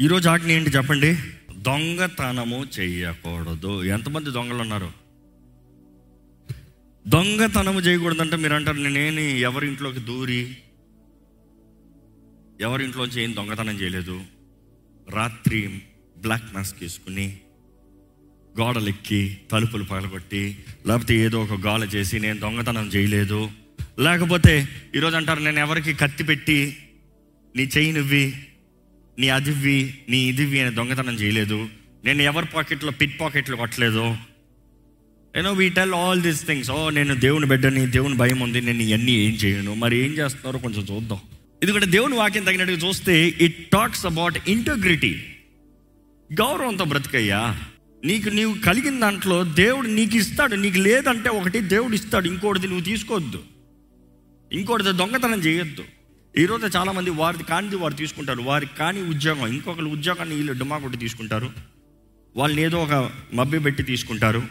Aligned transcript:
ఈరోజు 0.00 0.28
ఆజ్ఞ 0.28 0.50
ఏంటి 0.50 0.70
చెప్పండి? 0.70 1.16
దొంగతనము 1.56 2.66
చేయకూడదు 2.78 3.84
ఎంతమంది 3.84 4.30
దొంగలు 4.30 4.58
ఉన్నారు? 4.58 4.92
దొంగతనము 7.08 7.80
చేయకూడదంటే 7.80 8.36
మీరు 8.36 8.54
అంటారు 8.54 8.76
నేనేని 8.76 9.40
ఎవరి 9.40 9.66
ఇంట్లోకి 9.66 10.00
దూరి 10.00 10.56
ఎవరి 12.60 12.84
ఇంట్లోంచి 12.84 13.22
ఏం 13.22 13.36
దొంగతనం 13.36 13.74
చేయలేదు. 13.74 14.20
రాత్రి 15.10 15.80
బ్లాక్ 16.18 16.54
మాస్క్ 16.54 16.82
వేసుకుని 16.82 17.38
గోడలెక్కి 18.60 19.38
తలుపులు 19.52 19.84
పగలగొట్టి 19.84 20.58
లేకపోతే 20.86 21.14
ఏదో 21.14 21.42
ఒక 21.42 21.52
గోల 21.52 21.84
చేసి 21.84 22.20
నేను 22.20 22.40
దొంగతనం 22.40 22.86
చేయలేదు. 22.86 23.50
లేకపోతే 23.98 24.68
ఈరోజు 24.96 25.16
అంటారు 25.16 25.40
నేను 25.40 25.58
ఎవరికి 25.58 25.94
కత్తి 25.94 26.24
పెట్టి 26.24 26.76
నీ 27.56 27.62
చెయ్యి 27.62 27.92
నువ్వి 27.92 28.47
నీ 29.18 29.28
అదివ్వి 29.28 29.94
నీ 30.08 30.18
ఇదివి 30.18 30.60
అని 30.60 30.74
దొంగతనం 30.74 31.14
చేయలేదు. 31.14 31.68
నేను 32.04 32.22
ఎవరి 32.22 32.46
పాకెట్లో 32.46 32.90
పిట్ 32.90 33.20
పాకెట్లు 33.20 33.56
కొట్టలేదు. 33.56 34.16
You know 35.36 35.52
we 35.52 35.68
tell 35.68 35.94
all 35.94 36.22
these 36.22 36.46
things 36.46 36.70
ఓ 36.70 36.90
నేను 36.90 37.14
దేవుని 37.14 37.46
బిడ్డని 37.46 37.86
దేవుని 37.86 38.14
భయం 38.14 38.40
ఉంది 38.40 38.60
నేను 38.60 38.82
ఇవన్నీ 38.82 39.12
ఏం 39.12 39.32
చేయను. 39.32 39.74
మరి 39.74 39.96
ఏం 39.96 40.10
చేస్తున్నారో 40.10 40.58
కొంచెం 40.58 40.96
చూద్దాం. 40.96 41.18
ఎందుకంటే 41.62 41.86
దేవుని 41.86 42.14
వాక్యం 42.14 42.44
తగినట్టుగా 42.44 42.88
చూస్తే 42.88 43.34
ఇట్ 43.40 43.70
టాక్స్ 43.70 44.06
అబౌట్ 44.06 44.50
ఇంటగ్రిటీ 44.50 45.24
గౌరవంతో 46.32 46.84
బ్రతికయ్యా. 46.84 47.60
నీకు 48.04 48.28
నీవు 48.28 48.54
కలిగిన 48.58 49.00
దాంట్లో 49.00 49.44
దేవుడు 49.44 49.86
నీకు 49.86 50.16
ఇస్తాడు. 50.16 50.54
నీకు 50.54 50.78
లేదంటే 50.78 51.28
ఒకటి 51.28 51.60
దేవుడు 51.60 51.94
ఇస్తాడు. 51.94 52.28
ఇంకోటిది 52.28 52.66
నువ్వు 52.66 52.84
తీసుకోవద్దు. 52.84 53.42
ఇంకోటిది 54.52 54.92
దొంగతనం 54.92 55.40
చేయొద్దు. 55.40 55.84
ఈరోజు 56.36 56.66
చాలామంది 56.66 57.10
వారిది 57.10 57.42
కానిది 57.42 57.76
వారు 57.76 57.94
తీసుకుంటారు. 57.94 58.42
వారికి 58.42 58.76
కాని 58.76 59.02
ఉద్యోగం 59.02 59.46
ఇంకొకరు 59.46 59.84
ఉద్యోగాన్ని 59.84 60.34
వీళ్ళు 60.34 60.52
డుమా 60.52 60.78
కొట్టి 60.78 60.98
తీసుకుంటారు. 60.98 61.50
వాళ్ళని 62.36 62.62
ఏదో 62.62 62.82
ఒక 62.82 63.10
మభ్య 63.34 63.58
పెట్టి 63.58 63.82
తీసుకుంటారు. 63.82 64.42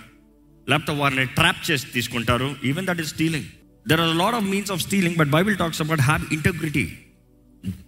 లేకపోతే 0.70 1.00
వారిని 1.00 1.26
ట్రాప్ 1.26 1.72
చేసి 1.72 1.88
తీసుకుంటారు. 1.88 2.56
Even 2.66 2.88
that 2.88 3.00
is 3.00 3.08
stealing 3.08 3.46
there 3.88 4.02
are 4.02 4.16
lot 4.16 4.36
of 4.36 4.44
means 4.44 4.72
of 4.72 4.82
stealing 4.82 5.16
but 5.16 5.30
Bible 5.30 5.58
talks 5.58 5.82
about 5.82 6.02
have 6.02 6.26
integrity 6.32 6.98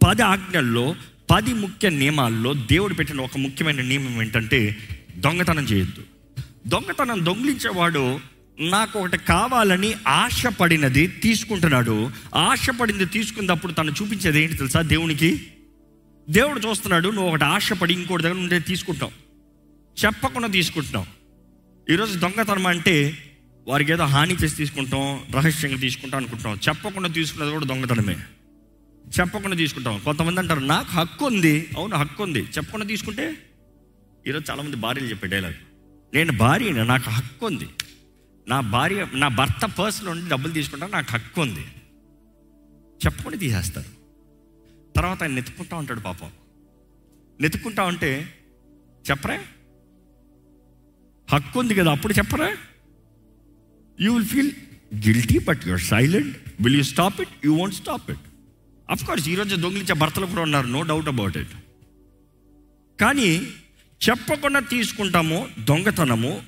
పది 0.07 0.21
ఆజ్ఞల్లో 0.21 0.95
పది 1.31 1.53
ముఖ్య 1.53 1.89
నియమాల్లో 1.89 2.53
దేవుడు 2.53 2.93
పెట్టిన 2.93 3.21
ఒక 3.21 3.37
ముఖ్యమైన 3.37 3.81
నియమం 3.81 4.21
ఏంటంటే 4.21 4.77
దొంగతనం 5.17 5.63
చేయొద్దు. 5.63 6.03
దొంగతనం 6.67 7.25
దొంగిలించేవాడు 7.25 8.19
నాకు 8.59 8.99
ఒకటి 8.99 9.17
కావాలని 9.17 9.93
ఆశపడినది 10.07 11.07
తీసుకుంటున్నాడు. 11.07 12.11
ఆశపడింది 12.35 13.05
తీసుకున్నప్పుడు 13.05 13.71
తను 13.71 13.91
చూపించేది 13.91 14.41
ఏంటి 14.41 14.57
తెలుసా 14.57 14.81
దేవునికి? 14.81 15.47
దేవుడు 16.29 16.59
చూస్తున్నాడు 16.59 17.09
నువ్వు 17.09 17.29
ఒకటి 17.29 17.43
ఆశపడి 17.43 17.93
ఇంకోటి 17.93 18.23
దగ్గర 18.23 18.35
నుండి 18.35 18.59
తీసుకుంటావు 18.59 19.11
చెప్పకుండా 20.05 20.47
తీసుకుంటున్నావు. 20.47 21.05
ఈరోజు 21.91 22.19
దొంగతనం 22.19 22.67
అంటే 22.67 23.17
వారికి 23.67 23.91
ఏదో 23.91 24.03
హాని 24.03 24.35
చేసి 24.43 24.55
తీసుకుంటాం 24.55 25.19
రహస్యంగా 25.35 25.77
తీసుకుంటాం 25.77 26.19
అనుకుంటాం 26.19 26.59
చెప్పకుండా 26.67 27.09
తీసుకున్నది 27.09 27.51
కూడా 27.51 27.65
దొంగతనమే. 27.65 28.17
చెప్పకుండా 29.19 29.57
తీసుకుంటాం. 29.57 29.99
కొంతమంది 29.99 30.39
అంటారు 30.39 30.59
నాకు 30.59 30.91
హక్కు 30.91 31.25
ఉంది. 31.25 31.67
అవును 31.77 31.95
హక్కు 31.95 32.23
ఉంది. 32.23 32.39
చెప్పకుండా 32.39 32.85
తీసుకుంటే 32.85 33.35
ఈరోజు 34.27 34.51
చాలామంది 34.51 34.75
భార్యలు 34.75 35.07
చెప్పే 35.07 35.27
డైలాగ్. 35.27 35.53
నేను 36.13 36.31
భార్యను 36.31 36.83
నాకు 36.83 37.09
హక్కు 37.09 37.45
ఉంది. 37.45 37.67
నా 38.49 38.59
భార్య 38.59 39.07
నా 39.13 39.27
భర్త 39.27 39.65
పర్సన్ 39.65 40.05
నుండి 40.05 40.29
డబ్బులు 40.29 40.53
తీసుకుంటాను 40.53 40.91
నాకు 40.91 41.11
హక్కు 41.11 41.41
ఉంది. 41.41 41.65
చెప్పకుండా 43.05 43.37
తీసేస్తారు. 43.37 43.89
తర్వాత 44.95 45.23
ఆయన 45.23 45.31
నెత్తుకుంటా 45.31 45.77
ఉంటాడు 45.77 45.99
పాపం. 45.99 46.31
నెత్తుకుంటా 47.41 47.83
ఉంటే 47.83 48.33
చెప్పరా? 49.11 49.43
హక్కు 51.29 51.59
ఉంది 51.59 51.73
కదా 51.73 51.91
అప్పుడు 51.91 52.13
చెప్పరా? 52.13 52.57
You 54.01 54.13
will 54.13 54.25
feel 54.25 54.51
guilty 55.07 55.39
but 55.39 55.59
your 55.67 55.81
silent 55.81 56.37
will 56.61 56.75
you 56.75 56.83
stop 56.83 57.21
it 57.21 57.45
you 57.45 57.53
won't 57.55 57.75
stop 57.75 58.11
it 58.11 58.25
of 58.89 59.05
course 59.05 59.29
ఈరోజు 59.29 59.55
దొంగిలించే 59.55 59.93
భర్తలు 59.93 60.25
కూడా 60.25 60.41
ఉన్నారు 60.41 60.67
నో 60.67 60.81
డౌట్ 60.81 61.07
అబౌట్ 61.07 61.37
ఇట్ 61.37 61.55
కానీ 63.01 63.47
చెప్పకుండా 64.09 64.59
తీసుకుంటాము 64.59 65.47
దొంగతనము 65.59 66.41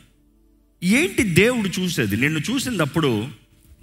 ఏంటి 0.84 1.24
దేవుడు 1.24 1.82
చూసేది? 1.82 2.18
నిన్ను 2.18 2.40
చూసినప్పుడు 2.40 3.28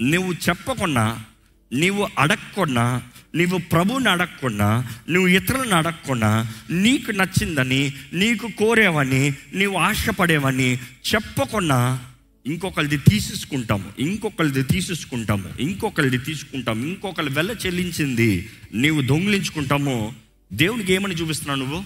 నువ్వు 0.00 0.32
చెప్పకుండా 0.32 1.24
నీవు 1.72 2.08
అడగకుండా 2.18 3.02
నీవు 3.34 3.58
ప్రభువుని 3.58 4.08
అడగకుండా 4.08 4.88
నువ్వు 5.10 5.28
ఇతరులను 5.28 5.74
అడగకుండా 5.74 6.54
నీకు 6.70 7.10
నచ్చిందని 7.10 7.92
నీకు 8.12 8.48
కోరేవని 8.58 9.34
నీవు 9.54 9.76
ఆశపడేవని 9.76 10.74
చెప్పకుండా 11.14 12.04
ఇంకొకరిది 12.46 12.98
తీసేసుకుంటాము 12.98 13.92
ఇంకొకరిది 13.98 14.62
తీసేసుకుంటాము 14.62 15.48
ఇంకొకరిది 15.60 16.18
తీసుకుంటాము 16.18 16.86
ఇంకొకరి 16.86 17.28
వెళ్ళ 17.28 17.56
చెల్లించింది 17.66 18.48
నీవు 18.74 19.00
దొంగిలించుకుంటాము. 19.00 20.14
దేవునికి 20.52 20.92
ఏమని 20.92 21.14
చూపిస్తున్నావు 21.14 21.58
నువ్వు? 21.58 21.84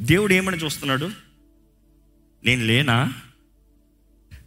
దేవుడు 0.00 0.32
ఏమని 0.32 0.56
చూస్తున్నాడు? 0.56 1.10
నేను 2.44 2.64
లేనా? 2.64 3.12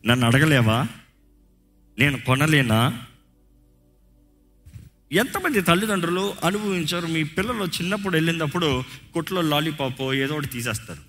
నన్ను 0.06 0.28
అడగలేవా? 0.28 0.88
నేను 2.00 2.20
కొనలేనా? 2.20 3.02
ఎంతమంది 5.12 5.62
తల్లిదండ్రులు 5.62 6.34
అనుభవించారు? 6.44 7.08
మీ 7.08 7.24
పిల్లలు 7.24 7.64
చిన్నప్పుడు 7.64 8.14
వెళ్ళినప్పుడు 8.14 8.84
కుట్లో 9.14 9.42
లాలీపాప్ 9.42 10.02
ఏదో 10.02 10.34
ఒకటి 10.34 10.48
తీసేస్తారు. 10.48 11.00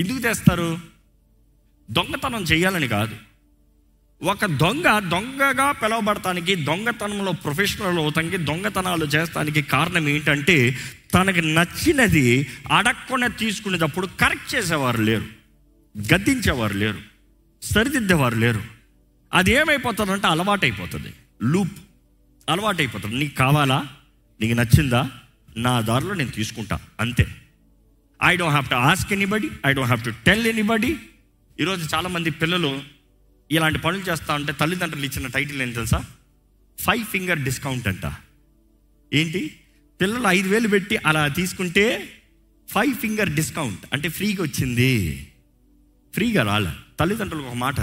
ఎందుకు 0.00 0.18
తెస్తారు? 0.18 0.78
దొంగతనం 1.90 2.42
చేయాలని 2.42 2.88
కాదు. 2.88 3.16
ఒక 4.22 4.44
దొంగ 4.44 4.98
దొంగగా 4.98 5.72
పిలవబడటానికి 5.72 6.54
దొంగతనంలో 6.54 7.32
ప్రొఫెషనల్ 7.32 7.98
అవుతానికి 7.98 8.36
దొంగతనాలు 8.36 9.04
చేస్తానికి 9.04 9.62
కారణం 9.62 10.08
ఏంటంటే 10.08 10.78
తనకు 11.14 11.40
నచ్చినది 11.40 12.46
అడగకుండా 12.76 13.26
తీసుకునేటప్పుడు 13.26 14.06
కరెక్ట్ 14.06 14.54
చేసేవారు 14.54 15.02
లేరు. 15.02 15.24
గద్దించేవారు 16.14 16.74
లేరు. 16.74 17.15
సరిదిద్దేవారు 17.62 18.34
లేరు. 18.34 18.62
అది 19.32 19.52
ఏమైపోతుందంటే 19.52 20.26
అలవాటైపోతుంది. 20.26 21.12
లూప్. 21.42 21.72
అలవాటైపోతుంది. 22.48 23.18
నీకు 23.18 23.34
కావాలా? 23.34 23.86
నీకు 24.40 24.54
నచ్చిందా? 24.54 25.10
నా 25.56 25.80
దారిలో 25.80 26.14
నేను 26.14 26.30
తీసుకుంటా. 26.30 26.80
అంతే. 27.00 27.26
I 28.24 28.36
don't 28.36 28.50
have 28.50 28.68
to 28.68 28.74
ask 28.74 29.12
anybody 29.12 29.50
I 29.66 29.72
don't 29.72 29.92
have 29.92 30.04
to 30.04 30.10
tell 30.26 30.46
anybody 30.46 30.96
ఈరోజు 31.60 31.94
చాలామంది 31.94 32.30
పిల్లలు 32.30 32.82
ఇలాంటి 33.50 33.78
పనులు 33.78 34.10
చేస్తా 34.10 34.34
ఉంటే 34.34 34.52
తల్లిదండ్రులు 34.52 35.04
ఇచ్చిన 35.04 35.26
టైటిల్ 35.26 35.62
ఏంటి 35.62 35.74
తెలుసా? 35.74 36.04
ఫైవ్ 36.78 37.04
ఫింగర్ 37.04 37.38
డిస్కౌంట్ 37.38 37.88
అంట. 37.88 38.12
ఏంటి? 39.14 39.60
పిల్లలు 40.00 40.24
ఐదు 40.26 40.48
వేలు 40.48 40.68
పెట్టి 40.68 40.96
అలా 40.96 41.28
తీసుకుంటే 41.28 42.08
ఫైవ్ 42.68 42.94
ఫింగర్ 42.94 43.30
డిస్కౌంట్ 43.30 43.80
అంటే 43.92 44.08
ఫ్రీగా 44.08 44.42
వచ్చింది. 44.42 45.26
ఫ్రీగా 46.14 46.42
రాలే. 46.42 46.70
తల్లిదండ్రులకు 47.00 47.46
ఒక 47.46 47.54
మాట 47.54 47.80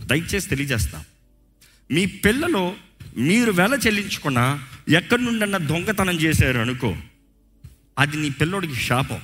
దయచేసి 0.00 0.48
తెలియజేస్తాం. 0.48 1.04
మీ 1.90 2.06
పిల్లలు 2.06 2.74
మీరు 3.16 3.52
వెల 3.52 3.78
చెల్లించుకున్న 3.86 4.64
ఎక్కడి 4.88 5.24
నుండన్నా 5.24 5.58
దొంగతనం 5.58 6.14
చేశారు 6.14 6.58
అనుకో 6.58 6.96
అది 7.98 8.16
నీ 8.16 8.30
పిల్లోడికి 8.30 8.74
శాపం. 8.74 9.20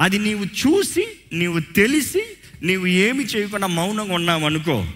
అది 0.00 0.18
నీవు 0.18 0.44
చూసి 0.44 1.06
నీవు 1.32 1.60
తెలిసి 1.60 2.22
నీవు 2.62 2.86
ఏమి 2.86 3.24
చేయకుండా 3.24 3.66
మౌనంగా 3.66 4.14
ఉన్నావు 4.14 4.44
అనుకో 4.44 4.86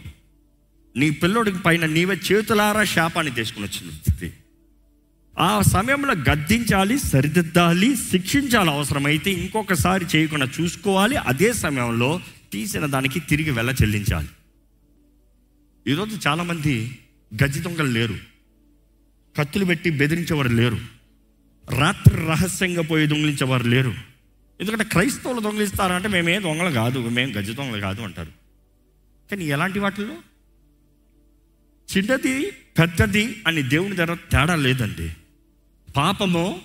నీ 0.97 1.11
పిల్లోడికి 1.11 1.59
పైన 1.59 1.87
నీవే 1.87 2.21
చేతులారా 2.33 2.84
శాపాన్ని 2.84 3.34
తీసుకుని 3.34 3.69
స్థితి. 3.69 4.33
ఆ 5.39 5.63
సమయంలో 5.63 6.15
గద్దించాలి 6.15 6.99
సరిదిద్దాలి 6.99 7.97
శిక్షించాలి 7.97 8.71
అవసరమైతే 8.71 9.31
ఇంకొకసారి 9.31 10.07
చేయకుండా 10.16 10.48
చూసుకోవాలి. 10.60 11.16
అదే 11.16 11.53
సమయంలో 11.53 12.21
తీసిన 12.54 12.86
దానికి 12.86 13.21
తిరిగి 13.21 13.51
వెళ్ళ 13.51 13.72
చెల్లించాలి. 13.72 14.28
ఈరోజు 15.86 16.28
చాలామంది 16.28 16.98
గజ్జి 17.45 17.60
దొంగలు 17.60 17.86
లేరు. 17.86 18.18
కత్తులు 19.39 19.65
పెట్టి 19.65 19.91
బెదిరించేవారు 19.91 20.48
లేరు. 20.48 20.78
రాత్రి 21.78 22.16
రహస్యంగా 22.16 22.83
పోయి 22.83 23.06
దొంగిలించేవారు 23.06 23.65
లేరు. 23.65 23.95
ఎందుకంటే 24.60 24.84
క్రైస్తవులు 24.84 25.41
దొంగిలిస్తారంటే 25.41 26.09
మేమే 26.09 26.41
దొంగలు 26.41 26.71
కాదు 26.71 27.09
మేము 27.09 27.33
గజ్జి 27.33 27.54
దొంగలు 27.54 27.80
కాదు 27.80 28.03
అంటారు. 28.03 28.33
కానీ 29.30 29.45
ఎలాంటి 29.45 29.78
వాటిల్లో? 29.78 30.15
చిన్నది 31.97 32.50
పెద్దది 32.50 33.42
అని 33.47 33.62
దేవుని 33.62 33.97
ధర 33.97 34.15
తేడా 34.15 34.54
లేదండి. 34.54 35.12
పాపము 35.97 36.60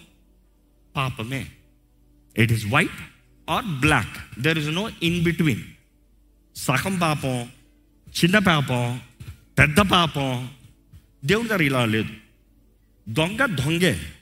పాపమే. 0.95 1.51
It 2.37 2.51
is 2.53 2.65
white 2.65 3.09
or 3.49 3.65
black 3.65 4.41
there 4.41 4.57
is 4.57 4.69
no 4.69 4.89
in 5.03 5.23
between 5.23 5.63
సగం 6.59 6.99
పాపం 6.99 7.41
చిన్న 8.23 8.37
పాపం 8.37 8.99
పెద్ద 9.59 9.77
పాపం 9.77 10.49
దేవుని 11.25 11.49
దగ్గర 11.49 11.61
ఇలా 11.61 11.85
లేదు. 11.85 12.09
దొంగ 13.09 13.45
దొంగే. 13.45 14.13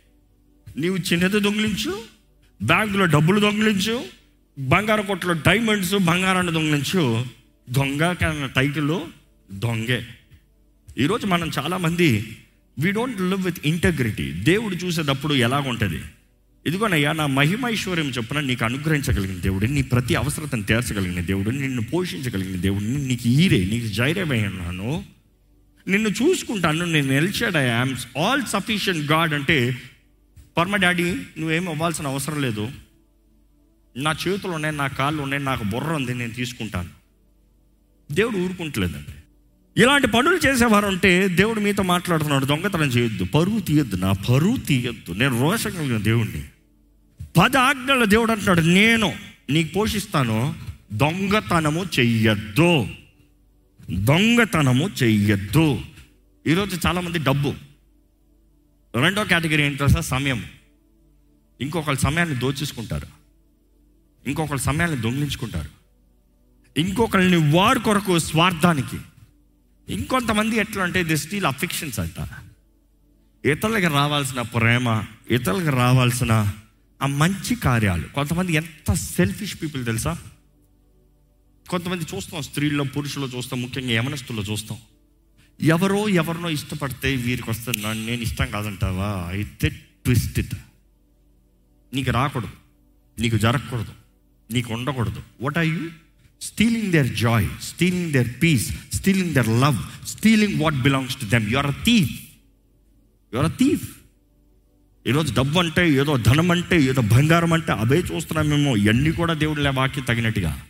నీవు 0.78 0.98
చిన్నది 0.98 1.40
దొంగిలించు 1.40 2.04
బ్యాంకులో 2.64 3.06
డబ్బులు 3.06 3.40
దొంగిలించు 3.40 4.06
బంగారం 4.60 5.06
కొట్లో 5.06 5.34
డైమండ్స్ 5.34 5.96
బంగారాన్ని 5.96 6.54
దొంగిలించు. 6.54 7.26
దొంగ 7.70 8.14
కన్నా 8.14 8.46
టైటిల్ 8.46 9.00
దొంగే. 9.52 10.08
ఈరోజు 10.98 11.26
మనం 11.26 11.52
చాలామంది 11.60 12.38
we 12.80 12.92
don't 12.92 13.22
live 13.22 13.46
with 13.46 13.60
integrity 13.66 14.32
దేవుడు 14.32 14.76
చూసేటప్పుడు 14.76 15.34
ఎలాగుంటుంది? 15.34 15.96
ఉంటుంది 15.96 16.17
ఇదిగోనయ్యా 16.66 17.12
నా 17.12 17.28
మహిమైశ్వర్యం 17.28 18.10
చొప్పున 18.10 18.40
నీకు 18.40 18.66
అనుగ్రహించగలిగిన 18.66 19.42
దేవుడు 19.42 19.66
నీ 19.66 19.82
ప్రతి 19.82 20.16
అవసరతను 20.16 20.64
తీర్చగలిగిన 20.64 21.22
దేవుడు 21.22 21.50
నిన్ను 21.50 21.82
పోషించగలిగిన 21.82 22.62
దేవుడిని 22.62 23.08
నీకు 23.08 23.28
ఈరే 23.28 23.66
నీకు 23.66 23.88
జైరమై 23.88 24.46
ఉన్నాను 24.46 25.06
నిన్ను 25.88 26.10
చూసుకుంటాను 26.10 26.86
నేను 26.86 27.08
నిలిచాడు 27.08 27.58
I 27.58 27.68
am 27.68 28.18
all 28.18 28.46
sufficient 28.46 29.12
God 29.12 29.34
అంటే 29.34 29.82
పర్మ 30.58 30.76
డాడీ 30.76 31.14
నువ్వేం 31.14 31.70
అవ్వాల్సిన 31.70 32.08
అవసరం 32.08 32.42
లేదు. 32.42 32.72
నా 33.98 34.16
చేతులు 34.28 34.52
ఉన్నాయి 34.52 34.76
నా 34.76 34.88
కాళ్ళు 34.88 35.22
ఉన్నాయి 35.22 35.44
నాకు 35.44 35.64
బుర్ర 35.64 35.88
ఉంది 35.88 36.14
నేను 36.14 36.32
తీసుకుంటాను. 36.32 36.90
దేవుడు 38.12 38.38
ఊరుకుంటలేదండి. 38.38 39.17
ఇలాంటి 39.78 40.08
పనులు 40.08 40.36
చేసేవారు 40.36 40.88
ఉంటే 40.88 41.28
దేవుడు 41.28 41.60
మీతో 41.60 41.84
మాట్లాడుతున్నాడు 41.84 42.46
దొంగతనం 42.46 42.88
చేయొద్దు 42.88 43.24
పరువు 43.24 43.60
తీయొద్దు 43.60 43.96
నా 43.96 44.12
పరువు 44.12 44.58
తీయొద్దు 44.58 45.12
నేను 45.12 45.42
రోషం 45.42 45.70
కలిగిన 45.70 45.98
దేవుణ్ణి. 45.98 46.44
పద 47.38 47.58
ఆజ్ఞల 47.58 48.04
దేవుడు 48.04 48.32
అంటున్నాడు 48.32 48.62
నేను 48.62 49.14
నీకు 49.50 49.74
పోషిస్తాను 49.74 50.56
దొంగతనము 50.94 51.86
చెయ్యొద్దు. 52.00 52.88
దొంగతనము 53.92 54.90
చెయ్యొద్దు. 55.04 55.82
ఈరోజు 56.48 56.80
చాలామంది 56.88 57.20
డబ్బు. 57.20 57.54
రెండో 58.96 59.24
కేటగిరీ 59.24 59.64
ఏంటో 59.64 59.88
సార్ 59.88 60.06
సమయం. 60.06 60.44
ఇంకొకళ్ళ 61.62 61.98
సమయాన్ని 61.98 62.40
దోచేసుకుంటారు. 62.40 63.08
ఇంకొకళ్ళ 64.28 64.62
సమయాన్ని 64.62 65.02
దొంగిలించుకుంటారు. 65.02 65.70
ఇంకొకరిని 66.80 67.52
వారి 67.52 67.80
కొరకు 67.80 68.20
స్వార్థానికి. 68.20 68.98
ఇంకొంతమంది 69.90 70.56
ఎట్లా 70.56 70.84
అంటే 70.84 71.04
ది 71.04 71.18
స్టీల్ 71.18 71.46
అఫిక్షన్స్ 71.46 72.00
అంట. 72.00 72.28
ఇతరులకు 73.46 73.94
రావాల్సిన 73.94 74.42
ప్రేమ 74.42 75.04
ఇతరులకు 75.32 75.76
రావాల్సిన 75.76 76.54
ఆ 77.02 77.06
మంచి 77.06 77.56
కార్యాలు. 77.56 78.08
కొంతమంది 78.08 78.54
ఎంత 78.54 78.94
సెల్ఫిష్ 78.94 79.62
పీపుల్ 79.62 79.86
తెలుసా? 79.86 80.18
కొంతమంది 81.70 82.06
చూస్తాం 82.16 82.42
స్త్రీల్లో 82.42 82.84
పురుషుల్లో 82.84 83.38
చూస్తాం 83.38 83.62
ముఖ్యంగా 83.62 83.92
యమనస్తుల్లో 83.92 84.44
చూస్తాం. 84.44 84.78
ఎవరో 85.62 86.10
ఎవరినో 86.10 86.50
ఇష్టపడితే 86.50 87.16
వీరికి 87.16 87.50
వస్తే 87.50 87.72
నేను 87.72 88.22
ఇష్టం 88.22 88.52
కాదంటావా? 88.52 89.26
అయితే 89.28 89.70
ట్విస్ట్ 89.70 90.40
ఇట్ 90.40 90.56
నీకు 91.94 92.12
రాకూడదు 92.12 92.52
నీకు 93.20 93.38
జరగకూడదు 93.38 93.94
నీకు 94.52 94.74
ఉండకూడదు. 94.74 95.24
What 95.42 95.58
are 95.58 95.66
you 95.66 95.90
stealing 96.42 96.92
their 96.92 97.16
joy 97.16 97.48
stealing 97.64 98.14
their 98.14 98.30
peace 98.44 98.96
stealing 98.96 99.34
their 99.34 99.48
love 99.48 100.08
stealing 100.08 100.62
what 100.62 100.76
belongs 100.76 101.16
to 101.16 101.26
them 101.26 101.50
you're 101.50 101.66
a 101.66 101.84
thief 101.84 102.12
you're 103.34 103.46
a 103.46 103.56
thief 103.56 103.98
ఈరోజు 105.08 105.34
డబ్బు 105.34 105.60
అంటే 105.60 105.92
ఏదో 105.92 106.18
ధనం 106.18 106.52
అంటే 106.52 106.82
ఏదో 106.82 107.02
బంగారం 107.02 107.54
అంటే 107.54 107.72
అవే 107.72 107.98
చూస్తున్నాం 107.98 108.50
మేము 108.50 108.76
ఇవన్నీ 108.76 109.12
కూడా 109.12 109.34
దేవుడి 109.34 109.68
వాక్యం 109.68 110.04
తగినట్టుగా. 110.04 110.64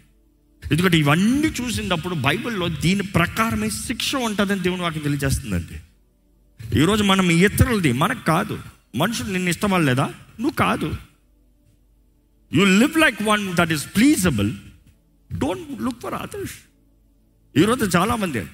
ఎందుకంటే 0.71 0.97
ఇవన్నీ 0.97 1.47
చూసినప్పుడు 1.47 2.15
బైబిల్లో 2.15 2.67
దీని 2.67 3.03
ప్రకారమే 3.03 3.69
శిక్ష 3.69 4.15
ఉంటుందని 4.15 4.59
దేవుని 4.59 4.81
వాక్యం 4.81 5.03
తెలియజేస్తుందండి. 5.03 5.77
ఈరోజు 6.79 7.03
మనం 7.03 7.29
ఇతరులది 7.29 7.91
మనకు 7.91 8.25
కాదు. 8.25 8.59
మనుషులు 8.95 9.31
నిన్ను 9.31 9.49
ఇష్టపడలేదా? 9.49 10.05
నువ్వు 10.39 10.55
కాదు. 10.55 10.95
You 12.53 12.63
live 12.79 12.97
like 12.97 13.23
one 13.23 13.55
that 13.55 13.71
is 13.71 13.85
pleasable 13.95 14.53
don't 15.35 15.81
look 15.81 16.01
for 16.01 16.13
others 16.13 16.53
ఈరోజు 17.57 17.97
చాలామంది 17.97 18.45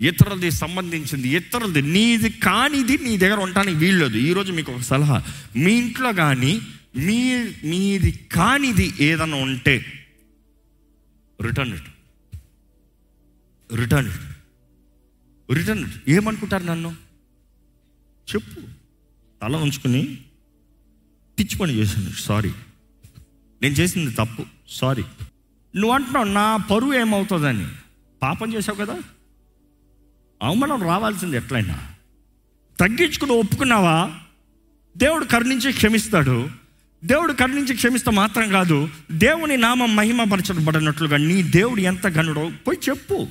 ఇతరులది 0.00 0.50
సంబంధించింది 0.50 1.28
ఇతరులది 1.28 1.82
నీది 1.82 2.30
కానిది 2.30 2.98
నీ 2.98 3.16
దగ్గర 3.16 3.38
ఉండటానికి 3.38 3.76
వీల్లేదు. 3.76 4.16
ఈరోజు 4.16 4.52
మీకు 4.52 4.72
ఒక 4.72 4.80
సలహా. 4.80 5.24
మీ 5.56 5.72
ఇంట్లో 5.72 6.12
కానీ 6.12 6.60
మీ 6.96 7.44
మీది 7.64 8.12
కానిది 8.12 8.94
ఏదైనా 9.00 9.36
ఉంటే 9.36 10.06
return 11.42 11.74
it. 11.74 11.84
Return 13.74 14.10
it. 14.10 14.20
Return 15.50 15.84
it. 15.84 16.10
ఏమనుకుంటారు 16.10 16.64
నన్ను? 16.64 16.96
చెప్పు. 18.34 18.60
తల 19.42 19.56
ఉంచుకుని 19.56 20.18
పిచ్చి 21.38 21.58
పని 21.58 21.72
చేశాను. 21.72 22.10
సారీ. 22.10 22.52
నేను 23.62 23.74
చేసింది 23.74 24.10
తప్పు. 24.10 24.46
సారీ. 24.68 25.04
నువ్వు 25.76 25.94
అంటున్నావు 25.94 26.24
నా 26.24 26.56
పరువు 26.56 26.94
ఏమవుతుందని. 26.94 27.66
పాపం 28.22 28.54
చేసావు 28.54 28.84
కదా? 28.84 28.98
అవమానం 30.42 30.82
రావాల్సింది 30.82 31.36
ఎట్లయినా. 31.36 31.92
తగ్గించుకుని 32.80 33.32
ఒప్పుకున్నావా? 33.32 34.10
దేవుడు 34.96 35.24
కరుణించి 35.24 35.72
క్షమిస్తాడు. 35.72 36.50
దేవుడు 37.04 37.32
కరుణించి 37.32 37.74
క్షమిస్తే 37.74 38.10
మాత్రం 38.10 38.48
కాదు 38.48 38.88
దేవుని 39.12 39.56
నామం 39.56 39.96
మహిమపరచబడినట్లుగా 39.96 41.16
నీ 41.16 41.42
దేవుడు 41.42 41.80
ఎంత 41.80 42.06
గనుడో 42.06 42.50
పోయి 42.66 42.90
చెప్పు. 42.90 43.28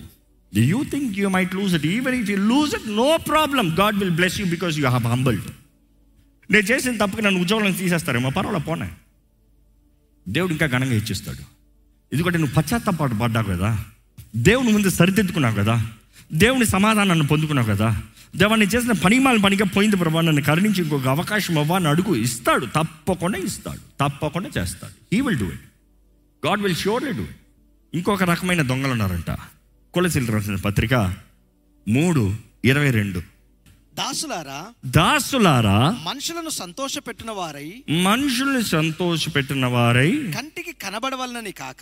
You 0.56 0.84
think 0.84 1.20
you 1.20 1.30
might 1.30 1.56
lose 1.56 1.76
it 1.76 1.86
even 1.86 2.16
if 2.16 2.30
you 2.30 2.38
lose 2.38 2.76
it 2.76 2.88
no 2.88 3.18
problem 3.18 3.76
God 3.80 3.96
will 3.96 4.12
bless 4.12 4.40
you 4.40 4.46
because 4.46 4.78
you 4.78 4.88
have 4.88 5.06
humbled 5.06 5.44
నేను 6.52 6.64
చేసిన 6.64 7.06
తప్పుకి 7.06 7.22
నన్ను 7.22 7.42
ఉద్యోగం 7.42 7.72
తీసేస్తారేమో 7.72 8.30
పర్వాలే 8.30 8.60
పోనే. 8.60 8.90
దేవుడు 10.28 10.52
ఇంకా 10.52 10.66
ఘనంగా 10.66 10.94
ఇచ్చిస్తాడు 10.94 11.55
ఎందుకంటే 12.16 12.38
నువ్వు 12.38 12.62
పశ్చాత్తాపాటు 12.62 13.16
పడ్డావు 13.16 13.46
కదా. 13.46 13.86
దేవుని 14.36 14.72
ముందు 14.72 14.90
సరిదిద్దుకున్నావు 14.90 15.56
కదా. 15.56 15.88
దేవుని 16.34 16.66
సమాధానాన్ని 16.66 17.28
పొందుకున్నావు 17.28 17.68
కదా. 17.68 18.02
దేవాన్ని 18.36 18.66
చేసిన 18.66 18.92
పనిమాల 18.92 19.38
పనిగా 19.38 19.66
పోయింది 19.66 19.96
ప్రభా. 19.96 20.22
నన్ను 20.22 20.42
కరుణించి 20.42 20.84
ఇంకొక 20.84 21.08
అవకాశం 21.08 21.58
అవ్వా 21.58 21.76
అని 21.76 21.88
అడుగు. 21.88 22.16
ఇస్తాడు. 22.16 22.66
తప్పకుండా 22.66 23.40
ఇస్తాడు. 23.40 23.80
తప్పకుండా 23.80 24.50
చేస్తాడు. 24.58 25.16
He 25.16 25.22
will 25.22 25.38
do 25.38 25.46
it 25.46 25.62
God 26.48 26.62
will 26.62 26.76
surely 26.76 27.12
do 27.12 27.22
it 27.22 27.30
ఇంకొక 27.94 28.24
రకమైన 28.24 28.62
దొంగలు 28.62 28.92
ఉన్నారంట. 28.92 29.38
కొలసిల్ 29.94 30.28
రాసిన 30.28 30.56
పత్రిక 30.56 31.14
మూడు 31.88 32.36
ఇరవై 32.66 32.92
రెండు. 32.92 33.22
దాసులారా 33.96 34.66
దాసులారా 34.86 35.92
మనుషులను 36.04 36.50
సంతోషపెట్టిన 36.50 37.32
వారై 37.32 37.84
మనుషుల్ని 37.90 38.64
సంతోషపెట్టిన 38.64 39.66
వారై 39.66 40.12
కంటికి 40.12 40.72
కనబడవలనని 40.74 41.52
కాక 41.52 41.82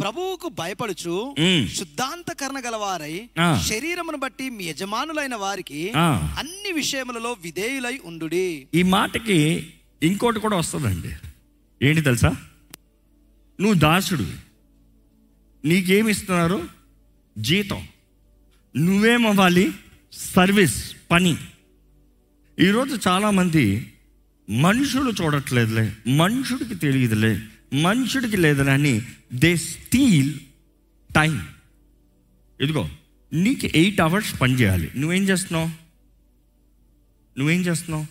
ప్రభువుకు 0.00 0.48
భయపడుచు 0.48 1.34
శుద్ధాంతకరణ 1.74 2.58
గల 2.58 2.76
వారై. 2.76 3.28
శరీరమును 3.68 4.16
బట్టి 4.16 4.50
మీ 4.50 4.64
యజమానులైన 4.64 5.34
వారికి. 5.34 5.92
అన్ని 5.96 6.72
విషయములలో 6.72 7.36
విధేయులై 7.42 8.00
ఉండుడి. 8.04 8.66
ఈ 8.74 8.82
మాటకి 8.82 9.70
ఇంకోటి 10.02 10.40
కూడా 10.40 10.56
వస్తుందండి. 10.56 11.10
ఏంటి 11.86 12.00
తెలుసా? 12.00 12.28
నువ్వు 13.60 13.74
దాసుడు. 13.74 14.26
నీకేమి 15.64 16.10
ఇస్తున్నారు? 16.10 16.68
జీతం. 17.38 17.88
నువ్వేమవ్వాలి 18.76 19.72
సర్వీస్. 20.12 20.96
పని. 21.10 21.36
ఈరోజు 22.58 23.08
చాలామంది 23.08 23.92
మనుషులు 24.50 25.12
చూడట్లేదులే 25.22 25.96
మనుషుడికి 26.06 26.74
తెలియదులే 26.74 27.42
మనుషుడికి 27.72 28.36
లేదులే 28.36 28.72
అని 28.72 29.02
దే 29.32 29.56
స్టీల్ 29.56 30.34
టైం 31.14 31.48
ఇదిగో 32.60 32.88
నీకు 33.32 33.66
ఎయిట్ 33.66 34.00
అవర్స్ 34.00 34.40
పని 34.40 34.54
చేయాలి. 34.54 34.90
నువ్వేం 34.96 35.22
చేస్తున్నావు? 35.22 35.68
నువ్వేం 37.38 37.60
చేస్తున్నావు? 37.60 38.06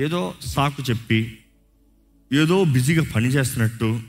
ఏదో 0.00 0.34
సాకు 0.46 0.82
చెప్పి 0.90 1.38
ఏదో 2.32 2.64
బిజీగా 2.64 3.02
పని 3.14 3.28
చేస్తున్నట్టు. 3.28 4.00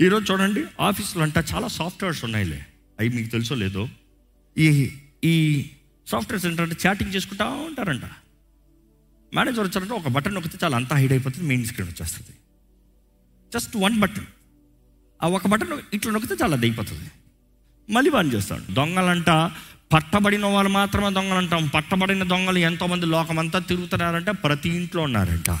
ఈరోజు 0.00 0.32
చూడండి 0.32 0.64
ఆఫీసులో 0.80 1.22
అంట 1.22 1.38
చాలా 1.54 1.68
సాఫ్ట్వేర్స్ 1.68 2.24
ఉన్నాయిలే. 2.24 2.66
అవి 3.00 3.08
మీకు 3.08 3.28
తెలుసో 3.28 3.54
లేదో? 3.54 3.88
ఈ 4.58 4.90
ఈ 5.24 5.70
సాఫ్ట్వేర్ 6.08 6.42
సెంటర్ 6.42 6.60
అంటే 6.60 6.76
చాటింగ్ 6.86 7.14
చేసుకుంటా 7.14 7.44
ఉంటారంట. 7.44 8.02
మేనేజర్ 9.34 9.64
వచ్చారంటే 9.64 9.94
ఒక 9.94 10.08
బటన్ 10.08 10.34
నొక్కితే 10.34 10.58
చాలా 10.64 10.76
అంతా 10.76 10.96
హైడ్ 10.96 11.12
అయిపోతుంది 11.12 11.48
మెయిన్ 11.48 11.66
స్క్రీన్ 11.66 11.90
వచ్చేస్తుంది. 11.90 12.36
Just 13.54 13.76
one 13.76 14.00
button. 14.00 14.26
ఆ 15.22 15.28
ఒక 15.28 15.46
బటన్ 15.46 15.78
ఇట్లా 15.94 16.12
నొక్కితే 16.12 16.34
చాలా 16.42 16.56
అది 16.56 16.66
అయిపోతుంది. 16.66 17.10
మళ్ళీ 17.92 18.10
పని 18.10 18.32
చేస్తాడు. 18.32 18.72
దొంగలంట 18.72 19.30
పట్టబడిన 19.92 20.46
వాళ్ళు 20.46 20.72
మాత్రమే 20.72 21.14
దొంగలంటాం. 21.14 21.66
పట్టబడిన 21.66 22.22
దొంగలు 22.22 22.58
ఎంతోమంది 22.58 23.06
లోకమంతా 23.06 23.58
తిరుగుతున్నారంటే 23.58 24.32
ప్రతి 24.32 24.68
ఇంట్లో 24.68 25.02
ఉన్నారంట. 25.02 25.58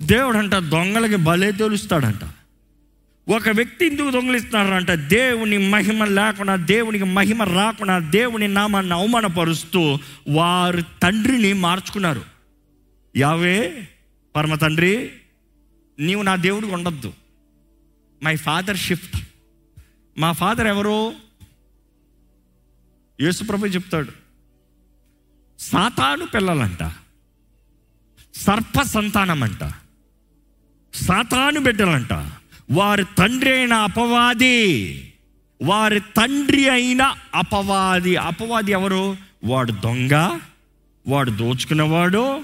దేవుడంట 0.00 0.54
దొంగలకి 0.54 1.16
భలే 1.16 1.52
తెలుస్తాడంట. 1.52 2.37
ఒక 3.28 3.48
వ్యక్తి 3.48 3.86
ఎందుకు 3.86 4.10
దొంగిలిస్తున్నారంట 4.10 4.90
దేవుని 4.90 5.58
మహిమ 5.58 6.04
లేకుండా 6.04 6.56
దేవునికి 6.56 7.04
మహిమ 7.04 7.42
రాకుండా 7.42 7.98
దేవుని 7.98 8.48
నామాన్ని 8.48 8.94
అవమానపరుస్తూ 8.94 9.98
వారు 10.28 10.80
తండ్రిని 11.02 11.52
మార్చుకున్నారు. 11.52 12.24
యావే 13.16 13.88
పరమ 14.36 14.54
తండ్రి 14.54 15.12
నీవు 15.98 16.22
నా 16.22 16.36
దేవుడికి 16.36 16.72
ఉండొద్దు. 16.72 17.12
మై 18.22 18.36
ఫాదర్ 18.36 18.76
షిఫ్ట్ 18.76 19.16
మా 20.18 20.32
ఫాదర్ 20.32 20.66
ఎవరు? 20.66 21.12
యేసుప్రభు 23.20 23.66
చెప్తాడు. 23.66 24.08
సాతాను 25.58 26.26
పిల్లలంట 26.26 26.92
సర్ప 28.34 28.82
సంతానం 28.82 29.42
అంట 29.42 29.64
సాతాను 30.94 31.60
బిడ్డలంట. 31.60 32.12
వారి 32.70 33.04
తండ్రి 33.18 33.52
అయిన 33.52 33.72
అపవాది 33.72 34.64
వారి 35.62 36.00
తండ్రి 36.00 36.68
అయిన 36.68 37.14
అపవాది. 37.34 38.16
అపవాది 38.16 38.72
ఎవరు? 38.72 39.16
వాడు 39.44 39.72
దొంగ 39.72 40.38
వాడు 41.06 41.30
దోచుకునేవాడు 41.30 42.40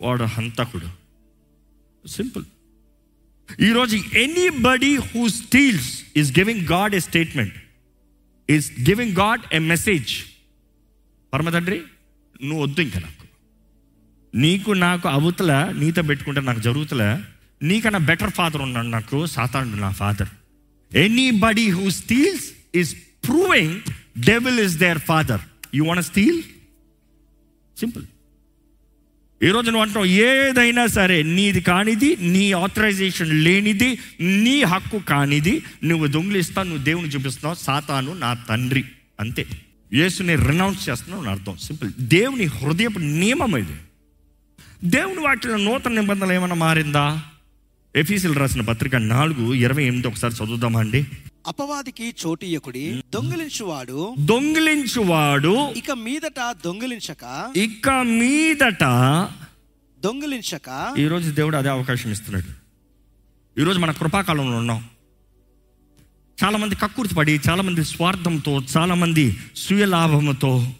వాడు 0.00 0.24
హంతకుడు. 0.24 0.88
సింపుల్ 2.08 2.44
ఈరోజు 3.60 3.96
anybody 3.96 4.96
who 4.96 5.28
steals 5.28 6.04
is 6.16 6.38
giving 6.38 6.60
God 6.60 6.94
a 6.94 6.98
statement 6.98 7.54
is 8.50 8.72
giving 8.80 9.12
God 9.12 9.40
a 9.52 9.58
message 9.58 10.16
పరమ 11.32 11.50
తండ్రి 11.50 11.82
నువ్వు 12.42 12.62
వద్దు 12.62 12.80
ఇంకా 12.80 13.00
నాకు. 13.00 13.26
నీకు 14.34 14.70
నాకు 14.70 15.08
అవతల 15.08 15.74
నీతో 15.78 16.02
పెట్టుకుంటే 16.02 16.40
నాకు 16.40 16.60
జరుగుతలే. 16.60 17.37
నీకన్నా 17.62 17.98
బెటర్ 17.98 18.30
ఫాదర్ 18.30 18.62
ఉన్నాడు 18.62 18.86
నాకు 18.86 19.26
సాతానుడు 19.26 19.76
నా 19.76 19.90
father 19.90 20.28
anybody 20.96 21.70
who 21.70 21.90
steals 21.90 22.76
is 22.76 22.94
proving 23.28 23.80
devil 24.24 24.60
is 24.60 24.76
their 24.76 24.98
father 24.98 25.40
you 25.74 25.84
want 25.84 26.06
steal 26.06 26.42
simple 27.78 28.04
ఈరోజు 29.42 29.70
నువ్వు 29.70 29.86
అంటావు 29.86 30.04
ఏదైనా 30.04 30.86
సరే 30.86 31.22
నీది 31.22 31.60
కానిది 31.60 32.16
నీ 32.20 32.52
ఆథరైజేషన్ 32.52 33.44
లేనిది 33.44 33.98
నీ 34.20 34.62
హక్కు 34.62 34.98
కానిది 34.98 35.64
నువ్వు 35.84 36.06
దొంగిలిస్తావు 36.06 36.66
నువ్వు 36.66 36.84
దేవుని 36.84 37.08
చూపిస్తావు 37.08 37.54
సాతాను 37.54 38.12
నా 38.12 38.34
తండ్రి. 38.34 38.84
అంతే. 39.20 39.46
యేసుని 39.94 40.36
రినౌన్స్ 40.36 40.88
చేస్తున్నావు 40.88 41.22
అని 41.22 41.30
అర్థం. 41.30 41.56
సింపుల్ 41.56 41.90
దేవుని 42.00 42.44
హృదయపు 42.44 42.98
నియమం 42.98 43.56
ఇది. 43.56 43.76
దేవుని 44.84 45.20
వాటిలో 45.20 45.56
నూతన 45.56 46.00
నిబంధనలు 46.00 46.32
ఏమైనా 46.32 46.54
మారిందా? 46.54 47.22
ఎఫీసీలు 47.96 48.32
రాసిన 48.32 48.60
పత్రిక 48.60 48.96
నాలుగు 48.96 49.54
ఇరవై 49.54 49.82
ఎనిమిది 49.82 50.08
ఒకసారి 50.08 50.34
చదువుదామా 50.34 50.80
అండి? 50.80 51.06
అపవాదికి 51.46 52.14
చోటీయకుడి 52.26 53.04
దొంగిలించువాడు. 53.14 54.14
దొంగిలించువాడు. 54.18 55.72
ఇక 55.72 55.90
మీదట 55.90 56.56
దొంగిలించక. 56.64 57.52
ఇక 57.56 57.88
మీదట 57.90 58.84
దొంగిలించక. 60.00 60.94
ఈరోజు 60.98 61.30
దేవుడు 61.30 61.56
అదే 61.56 61.68
అవకాశం 61.68 62.10
ఇస్తున్నాడు. 62.10 62.68
ఈరోజు 63.60 63.78
మన 63.78 63.90
కృపాకాలంలో 63.90 64.56
ఉన్నాం. 64.56 64.84
చాలామంది 66.44 66.74
కక్కుర్తి 66.74 67.14
పడి 67.14 67.40
చాలామంది 67.48 67.84
స్వార్థంతో 67.84 68.62
చాలామంది 68.76 69.36
సుయ 69.56 69.84
లాభముతో 69.84 70.72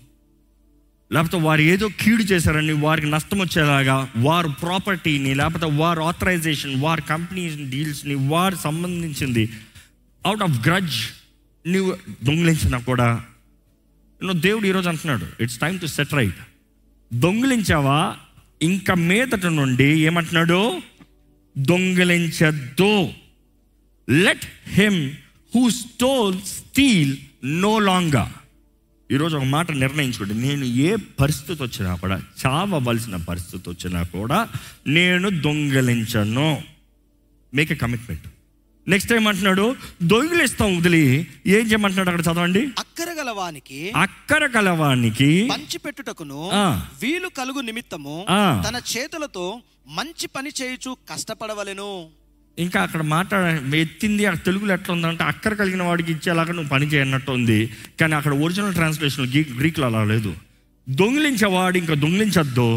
లేకపోతే 1.12 1.36
వారు 1.36 1.60
ఏదో 1.60 1.88
కీడు 2.00 2.22
చేశారని 2.22 2.72
వారికి 2.72 3.10
నష్టం 3.10 3.38
వచ్చేలాగా 3.38 4.12
వారు 4.16 4.48
ప్రాపర్టీని 4.48 5.34
లేకపోతే 5.34 5.66
వారు 5.66 6.02
ఆథరైజేషన్ 6.02 6.82
వారి 6.82 7.02
కంపెనీ 7.02 7.70
డీల్స్ని 7.70 8.14
వారు 8.14 8.56
సంబంధించింది 8.56 9.50
అవుట్ 10.26 10.42
ఆఫ్ 10.42 10.68
గ్రడ్జ్ 10.68 10.96
నువ్వు 11.68 11.96
దొంగిలించినా 12.24 12.78
కూడా 12.78 13.24
నువ్వు 14.22 14.40
దేవుడు 14.40 14.66
ఈరోజు 14.66 14.88
అంటున్నాడు 14.88 15.42
it's 15.42 15.58
time 15.58 15.80
to 15.80 15.86
set 15.86 16.14
right 16.14 16.36
దొంగిలించావా? 17.12 18.16
ఇంకా 18.62 18.94
మీదట 18.94 19.46
నుండి 19.46 20.00
ఏమంటున్నాడు? 20.00 20.82
దొంగిలించద్దు. 21.58 23.08
Let 24.10 24.46
him 24.68 25.10
who 25.54 25.70
stole 25.70 26.40
steal 26.40 27.16
no 27.44 27.78
longer 27.78 28.47
ఈరోజు 29.12 29.36
ఒక 29.36 29.44
మాట 29.44 29.70
నిర్ణయించుకోండి. 29.72 30.34
నేను 30.34 30.64
ఏ 30.64 30.96
పరిస్థితి 30.96 31.62
వచ్చినా 31.62 31.94
కూడా 31.94 32.22
చావవలసిన 32.46 33.16
పరిస్థితి 33.16 33.70
వచ్చినా 33.70 34.02
కూడా 34.02 34.48
నేను 34.86 35.28
దొంగిలించను. 35.40 36.62
మేక్ 37.54 37.72
ఎ 37.72 37.74
కమిట్మెంట్ 37.74 38.22
నెక్స్ట్ 38.88 39.12
ఏమంటున్నాడు 39.12 39.76
దొంగిలిస్తాం 40.02 40.78
వదిలి. 40.78 41.26
ఏం 41.46 41.66
చేయమంటున్నాడు 41.66 42.10
అక్కడ 42.10 42.32
చదవండి? 42.32 42.68
అక్కర 42.78 43.10
గలవానికి 43.20 43.92
అక్కర 43.96 44.46
కలవానికి 44.46 45.48
పంచిపెట్టుటకును 45.52 46.50
ఆ. 46.52 46.86
వీలు 47.02 47.28
కలుగు 47.28 47.60
నిమిత్తము. 47.60 48.26
తన 48.68 48.80
చేతులతో 48.96 49.60
మంచి 49.88 50.26
పని 50.26 50.50
చేయుచు 50.62 50.96
కష్టపడవలెను. 51.10 52.08
ఇంకా 52.58 52.80
అక్కడ 52.80 53.02
మాట్లాడ 53.02 53.74
ఎత్తింది 53.74 54.26
ఆ 54.26 54.32
తెలుగులో 54.32 54.74
ఎట్లా 54.74 54.94
ఉందంటే 54.94 55.24
అక్కర 55.24 55.54
కలిగిన 55.54 55.82
వాడికి 55.82 56.12
ఇచ్చేలాగా 56.12 56.52
నువ్వు 56.52 56.68
పని 56.68 56.86
చేయనట్టు 56.86 57.30
ఉంది. 57.30 57.70
కానీ 58.00 58.14
అక్కడ 58.14 58.34
ఒరిజినల్ 58.34 58.74
ట్రాన్స్లేషన్ 58.74 59.26
గ్రీక్లో 59.58 59.86
అలా 59.86 60.04
లేదు. 60.04 60.36
దొంగిలించేవాడు 60.88 61.78
ఇంకా 61.78 61.94
దొంగిలించద్దు. 61.94 62.76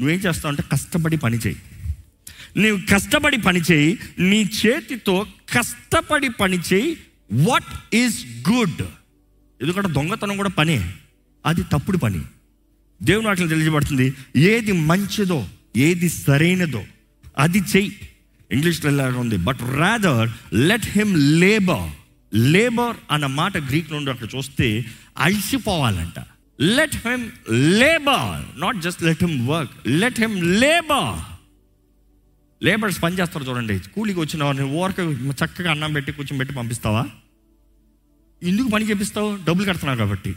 నువ్వేం 0.00 0.18
చేస్తావు 0.18 0.46
అంటే 0.46 0.62
కష్టపడి 0.72 1.16
పని 1.16 1.38
చేయి. 1.38 1.56
నీవు 2.56 2.80
కష్టపడి 2.92 3.40
పని 3.40 3.60
చేయి. 3.72 3.98
నీ 4.18 4.50
చేతితో 4.66 5.26
కష్టపడి 5.58 6.28
పని 6.28 6.58
చేయి. 6.72 6.96
వాట్ 7.32 7.94
ఈస్ 7.94 8.24
గుడ్ 8.50 8.82
ఎందుకంటే 9.62 9.88
దొంగతనం 9.88 10.36
కూడా 10.36 10.48
పనే. 10.48 10.92
అది 11.46 11.62
తప్పుడు 11.62 11.96
పని. 11.96 12.20
దేవుని 13.02 13.26
వాటిని 13.26 13.48
తెలియజేయబడుతుంది. 13.48 14.14
ఏది 14.36 14.72
మంచిదో 14.72 15.48
ఏది 15.76 16.08
సరైనదో 16.08 16.84
అది 17.38 17.58
చెయ్యి. 17.58 17.96
ఇంగ్లీష్లో 18.52 18.90
ఇలాగ 18.90 19.18
ఉంది? 19.18 19.36
But 19.36 19.58
rather 19.76 20.30
let 20.54 20.86
him 20.86 21.40
labour 21.40 21.90
labour 22.34 22.96
అన్న 23.10 23.26
మాట 23.26 23.56
గ్రీక్ 23.56 23.92
నుండి 23.92 24.10
అక్కడ 24.10 24.28
చూస్తే 24.36 24.84
అలసిపోవాలంట. 25.18 26.20
Let 26.60 26.96
him 27.08 27.30
labour 27.50 28.60
not 28.60 28.76
just 28.76 29.02
let 29.02 29.24
him 29.24 29.48
work 29.48 29.70
let 29.86 30.20
him 30.20 30.60
labour 30.60 31.34
labours 32.64 33.02
పని 33.02 33.18
చేస్తారు 33.18 33.44
చూడండి. 33.44 33.78
కూలికి 33.78 34.20
వచ్చిన 34.20 34.44
వారిని 34.44 34.64
ఊరక 34.64 35.00
చక్కగా 35.44 35.70
అన్నం 35.70 35.92
పెట్టి 35.92 36.12
కూర్చోబెట్టి 36.12 36.54
పంపిస్తావా? 36.54 37.06
ఎందుకు 38.42 38.68
పని 38.68 38.84
చేపిస్తావు? 38.90 39.36
డబ్బులు 39.36 39.68
కడుతున్నావు 39.68 39.98
కాబట్టి. 39.98 40.34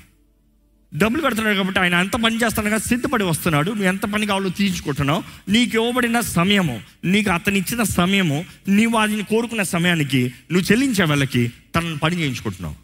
డబ్బులు 0.95 1.21
కడుతున్నాడు 1.21 1.55
కాబట్టి 1.55 1.79
ఆయన 1.79 1.93
ఎంత 1.93 2.13
పని 2.13 2.37
చేస్తానగా 2.37 2.77
సిద్ధపడి 2.77 3.23
వస్తున్నాడు. 3.23 3.71
నువ్వు 3.71 3.87
ఎంత 3.87 4.05
పని 4.05 4.25
కావాలో 4.25 4.49
తీర్చుకుంటున్నావు. 4.49 5.23
నీకు 5.49 5.75
ఇవ్వబడిన 5.75 6.19
సమయము 6.19 6.81
నీకు 7.05 7.31
అతను 7.31 7.57
ఇచ్చిన 7.57 7.83
సమయము 7.83 8.45
నీవు 8.67 8.91
వాడిని 8.91 9.23
కోరుకున్న 9.23 9.63
సమయానికి 9.63 10.33
నువ్వు 10.51 10.71
చెల్లించే 10.71 11.05
వాళ్ళకి 11.05 11.51
తనను 11.75 11.97
పని 11.97 12.19
చేయించుకుంటున్నావు. 12.19 12.75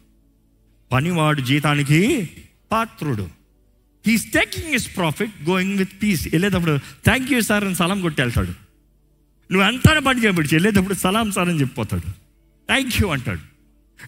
పనివాడు 0.92 1.40
జీతానికి 1.40 2.30
పాత్రుడు. 2.72 3.28
His 4.06 4.32
taking 4.32 4.74
is 4.74 4.96
profit 4.96 5.48
going 5.48 5.78
with 5.78 6.02
peace 6.02 6.28
వెళ్ళేటప్పుడు 6.28 6.78
థ్యాంక్ 7.04 7.32
యూ 7.32 7.40
సార్ 7.40 7.64
అని 7.64 7.74
సలాం 7.74 8.00
కొట్టి 8.00 8.22
వెళ్తాడు. 8.22 8.50
నువ్వు 9.52 9.62
అంతా 9.62 9.98
పని 9.98 10.24
చేయబడి 10.24 10.48
వెళ్ళేటప్పుడు 10.52 10.94
సలాం 10.94 11.32
సార్ 11.32 11.48
అని 11.48 11.60
చెప్పిపోతాడు. 11.60 12.10
థ్యాంక్ 12.68 13.02
యూ 13.02 13.08
అంటాడు. 13.08 13.40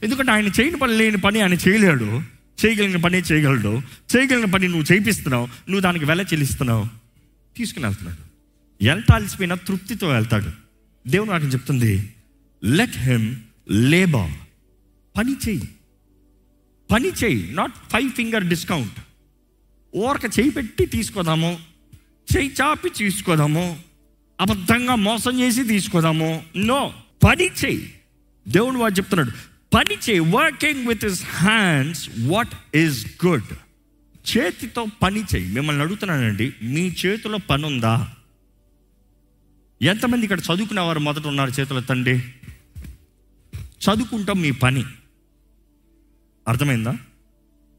ఎందుకంటే 0.04 0.32
ఆయన 0.32 0.46
చేయని 0.46 0.76
పని 0.76 0.98
లేని 0.98 1.16
పని 1.16 1.40
ఆయన 1.40 1.54
చేయలేడు. 1.54 2.35
చేయగలిగిన 2.64 2.96
పని 2.96 3.18
చేయగలడు. 3.18 3.82
చేయగలిగిన 4.16 4.50
పని 4.50 4.68
నువ్వు 4.68 4.92
చేయిస్తున్నావు 4.92 5.46
నువ్వు 5.46 5.80
దానికి 5.80 6.04
వెల 6.04 6.20
చెల్లిస్తున్నావు. 6.20 6.86
తీసుకుని 7.56 7.86
వెళ్తున్నాడు. 7.86 8.26
ఎంత 8.84 9.12
అలసిపోయినా 9.12 9.54
తృప్తితో 9.54 10.08
వెళ్తాడు. 10.08 10.50
దేవుడు 11.08 11.30
నాకు 11.30 11.44
చెప్తుంది 11.44 12.14
లెట్ 12.64 12.96
హెమ్ 12.96 13.36
లేబర్ 13.70 14.30
పని 15.16 15.32
చేయి. 15.48 15.68
పని 16.90 17.08
చేయి. 17.08 17.54
నాట్ 17.54 17.72
ఫైవ్ 17.92 18.10
ఫింగర్ 18.10 18.44
డిస్కౌంట్ 18.44 18.92
ఓరక 19.96 20.38
చేయి 20.38 20.50
పెట్టి 20.50 20.86
తీసుకోదాము. 20.86 21.58
చేయి 22.36 22.52
చాపి 22.62 22.90
తీసుకోదాము. 22.90 23.78
అబద్ధంగా 24.40 24.94
మోసం 24.94 25.40
చేసి 25.40 25.64
తీసుకోదాము. 25.64 26.44
నో 26.56 26.94
పని 27.24 27.44
చేయి. 27.44 27.94
దేవుడు 28.48 28.78
వాడు 28.78 28.94
చెప్తున్నాడు 28.94 29.55
పని 29.74 29.94
చేయి 29.94 30.20
working 30.20 30.88
with 30.88 31.04
his 31.04 31.24
hands 31.24 32.10
what 32.26 32.76
is 32.76 33.26
good 33.26 33.42
చేతితో 34.36 34.86
పని 35.02 35.24
చేయి. 35.34 35.52
మిమ్మల్ని 35.52 35.82
అడుగుతున్నానండి 35.82 36.54
మీ 36.62 36.94
చేతిలో 37.06 37.38
పని 37.38 37.66
ఉందా 37.66 38.08
ఎంతమంది 39.82 40.24
ఇక్కడ 40.24 40.40
చదువుకున్న 40.40 40.80
వారు 40.80 41.00
మొదట 41.00 41.26
ఉన్నారు 41.26 41.50
చేతుల 41.60 41.80
తండ్రి? 41.80 42.18
చదువుకుంటాం 43.56 44.40
మీ 44.40 44.50
పని. 44.50 44.84
అర్థమైందా? 46.48 46.92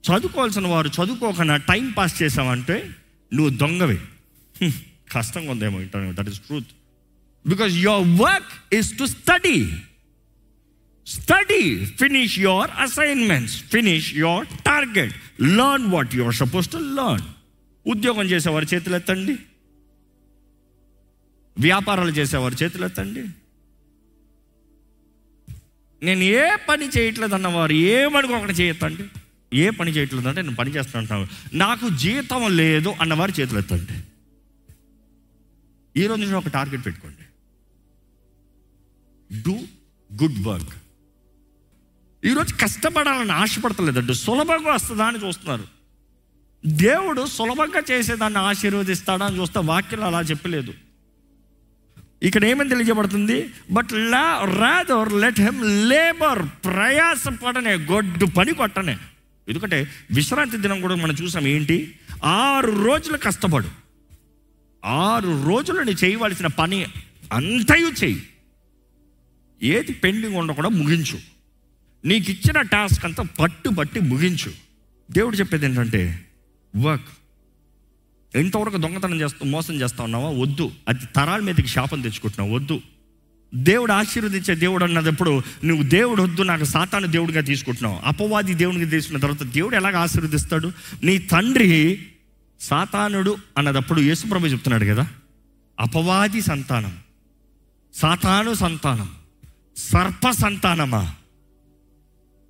చదువుకోవాల్సిన 0.08 0.68
వారు 0.68 0.88
చదువుకోకుండా 0.88 1.58
టైం 1.58 1.92
పాస్ 1.92 2.24
చేసామంటే 2.24 2.96
నువ్వు 3.34 3.58
దొంగవే. 3.58 4.00
కష్టంగా 5.12 5.52
ఉందేమో 5.52 5.82
interview 5.82 6.14
that 6.14 6.30
is 6.30 6.40
truth 6.40 6.68
because 7.48 7.74
your 7.74 8.22
work 8.22 8.76
is 8.76 9.00
to 9.00 9.06
study 9.06 9.74
study 11.08 11.86
finish 11.86 12.40
your 12.40 12.72
assignments 12.72 13.64
finish 13.64 14.14
your 14.14 14.48
target 14.66 15.14
learn 15.42 15.88
what 15.88 16.16
you're 16.16 16.36
suppose 16.36 16.70
to 16.70 16.78
learn 16.78 17.28
ఉద్యోగం 17.88 18.26
చేసేవారి 18.26 18.66
చేతులు 18.74 18.96
ఎత్తండి 18.96 19.32
చేసేవారి 19.32 19.36
చేతులు 19.36 19.36
ఎత్తండి 19.36 19.36
వ్యాపారాలు 21.58 22.12
చేసేవారు 22.12 22.56
చేతులు 22.64 22.86
ఎత్తండి 22.86 23.24
నేను 26.04 26.24
ఏ 26.24 26.56
పని 26.70 26.88
చేయట్లేదు 26.88 27.34
అన్నవారు 27.34 27.74
ఏమనుకోకుండా 27.74 28.54
చేయొద్దండి. 28.54 29.04
ఏ 29.54 29.70
పని 29.70 29.92
చేయట్లేదు 29.92 30.28
అంటే 30.28 30.42
నేను 30.42 30.56
పని 30.56 30.72
చేస్తాను 30.72 31.28
నాకు 31.54 31.90
జీతం 31.90 32.58
లేదు 32.58 32.96
అన్నవారు 33.02 33.32
చేతులు 33.32 33.60
ఎత్తండి 33.60 33.96
ఈ 36.02 36.08
రోజు 36.08 36.36
ఒక 36.36 36.48
టార్గెట్ 36.48 36.86
పెట్టుకోండి. 36.86 37.24
డూ 39.42 39.56
గుడ్ 40.24 40.48
వర్క్ 40.48 40.87
ఈరోజు 42.26 42.54
కష్టపడాలని 42.54 43.32
ఆశపడతలేదండి 43.32 44.14
సులభంగా 44.14 44.74
వస్తుందా 44.74 45.06
అని 45.06 45.28
చూస్తున్నారు. 45.28 45.64
దేవుడు 46.66 47.26
సులభంగా 47.26 47.82
చేసేదాన్ని 47.92 48.40
ఆశీర్వదిస్తాడా 48.40 49.26
అని 49.26 49.40
చూస్తే 49.40 49.60
వాక్యం 49.60 50.04
అలా 50.04 50.22
చెప్పలేదు. 50.22 50.74
ఇక్కడ 52.24 52.46
ఏమని 52.46 52.70
తెలియజేయబడుతుంది? 52.70 53.50
But 53.72 53.94
law 53.94 54.42
rather 54.60 55.14
let 55.14 55.42
him 55.42 55.90
labour 55.90 56.66
ప్రయాసపడనే 56.66 57.74
గొడ్డు 57.74 58.26
పని 58.26 58.54
కొట్టనే. 58.54 58.98
ఎందుకంటే 59.50 59.88
విశ్రాంతి 60.12 60.58
దినం 60.58 60.82
కూడా 60.82 60.96
మనం 60.96 61.16
చూసాం 61.22 61.48
ఏంటి? 61.48 62.00
ఆరు 62.24 62.84
రోజులు 62.84 63.18
కష్టపడు. 63.18 63.70
ఆరు 64.86 65.44
రోజులు 65.46 65.82
నీ 65.82 65.92
చేయవలసిన 65.92 66.48
పని 66.48 66.86
అంతయు 67.34 67.88
చెయ్యి. 67.88 68.30
ఏది 69.64 69.94
పెండింగ్ 69.94 70.36
ఉండకుండా 70.36 70.70
ముగించు. 70.70 71.37
నీకు 72.06 72.32
ఇచ్చిన 72.32 72.62
టాస్క్ 72.62 73.06
అంతా 73.06 73.24
పట్టు 73.24 73.70
పట్టి 73.70 74.00
ముగించు. 74.00 74.52
దేవుడు 75.12 75.36
చెప్పేది 75.36 75.66
ఏంటంటే 75.66 76.26
వర్క్. 76.78 77.08
ఎంతవరకు 78.36 78.78
దొంగతనం 78.78 79.22
చేస్తూ 79.22 79.46
మోసం 79.46 79.82
చేస్తా 79.82 80.04
ఉన్నావా? 80.04 80.30
వద్దు. 80.30 80.72
అది 80.88 81.00
తరాల 81.16 81.40
మీదకి 81.40 81.68
శాపం 81.68 82.02
తెచ్చుకుంటున్నావు. 82.02 82.60
వద్దు. 82.60 82.82
దేవుడు 83.56 83.92
ఆశీర్వదించే 83.92 84.56
దేవుడు 84.56 84.84
అన్నదప్పుడు 84.84 85.42
నువ్వు 85.64 85.84
దేవుడు 85.84 86.22
వద్దు 86.24 86.42
నాకు 86.42 86.64
సాతాను 86.64 87.08
దేవుడిగా 87.08 87.42
తీసుకుంటున్నావు. 87.42 88.00
అపవాది 88.06 88.54
దేవుడిగా 88.54 88.90
తీసుకున్న 88.90 89.20
తర్వాత 89.20 89.44
దేవుడు 89.44 89.76
ఎలాగ 89.76 89.96
ఆశీర్వదిస్తాడు? 89.96 90.72
నీ 91.04 91.18
తండ్రి 91.18 92.08
సాతానుడు 92.60 93.38
అన్నదప్పుడు 93.58 94.00
యేసుప్రభు 94.00 94.48
చెప్తున్నాడు 94.48 94.86
కదా? 94.86 95.08
అపవాది 95.80 96.42
సంతానం 96.42 96.98
సాతాను 97.94 98.54
సంతానం 98.54 99.10
సర్ప 99.78 100.30
సంతానమా? 100.32 101.14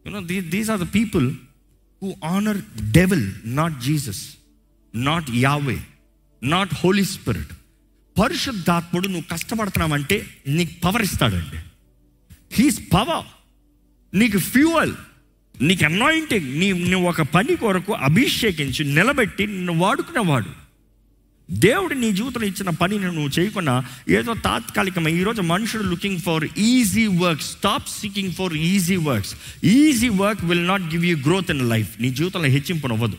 You know 0.07 0.19
these 0.49 0.69
are 0.71 0.79
the 0.79 0.87
people 0.95 1.35
who 2.03 2.15
honour 2.23 2.91
devil 2.91 3.33
not 3.45 3.81
Jesus 3.81 4.37
not 4.95 5.29
Yahweh 5.29 5.79
not 6.43 6.73
Holy 6.73 7.05
Spirit 7.05 7.53
పరిశుద్ధాత్ముడు 8.19 9.07
నువ్వు 9.07 9.23
కష్టపడుతున్నావంటే 9.31 10.27
నీకు 10.47 10.71
పవర్ 10.83 11.01
ఇస్తాడండి. 11.01 11.57
హీస్ 12.51 12.79
పవర్ 12.93 13.25
నీకు 14.13 14.37
ఫ్యూయల్ 14.37 14.93
నీకు 15.61 15.85
అనాయింటింగ్ 15.85 16.59
నీ 16.59 16.73
నువ్వు 16.73 17.09
ఒక 17.09 17.21
పని 17.21 17.55
కొరకు 17.55 17.93
అభిషేకించి 17.93 18.85
నిలబెట్టి 18.85 19.47
నిన్ను 19.47 19.73
వాడుకునేవాడు. 19.73 20.66
దేవుడు 21.51 21.93
నీ 21.93 22.11
జీవితంలో 22.11 22.47
ఇచ్చిన 22.47 22.69
పనిని 22.69 23.05
నువ్వు 23.05 23.39
చేయకుండా 23.39 23.85
ఏదో 24.09 24.33
తాత్కాలికమై 24.33 25.13
ఈరోజు 25.13 25.41
మనుషుడు 25.41 25.83
looking 25.83 26.19
for 26.19 26.47
easy 26.57 27.07
work 27.07 27.41
stop 27.41 27.89
seeking 27.89 28.31
for 28.31 28.53
easy 28.53 28.95
works 28.95 29.35
easy 29.63 30.09
work 30.09 30.45
will 30.45 30.67
not 30.67 30.81
give 30.81 31.05
you 31.05 31.17
growth 31.17 31.51
in 31.51 31.69
life 31.69 32.01
నీ 32.01 32.09
జీవితంలో 32.09 32.47
హెచ్చింపునవ్వదు 32.47 33.17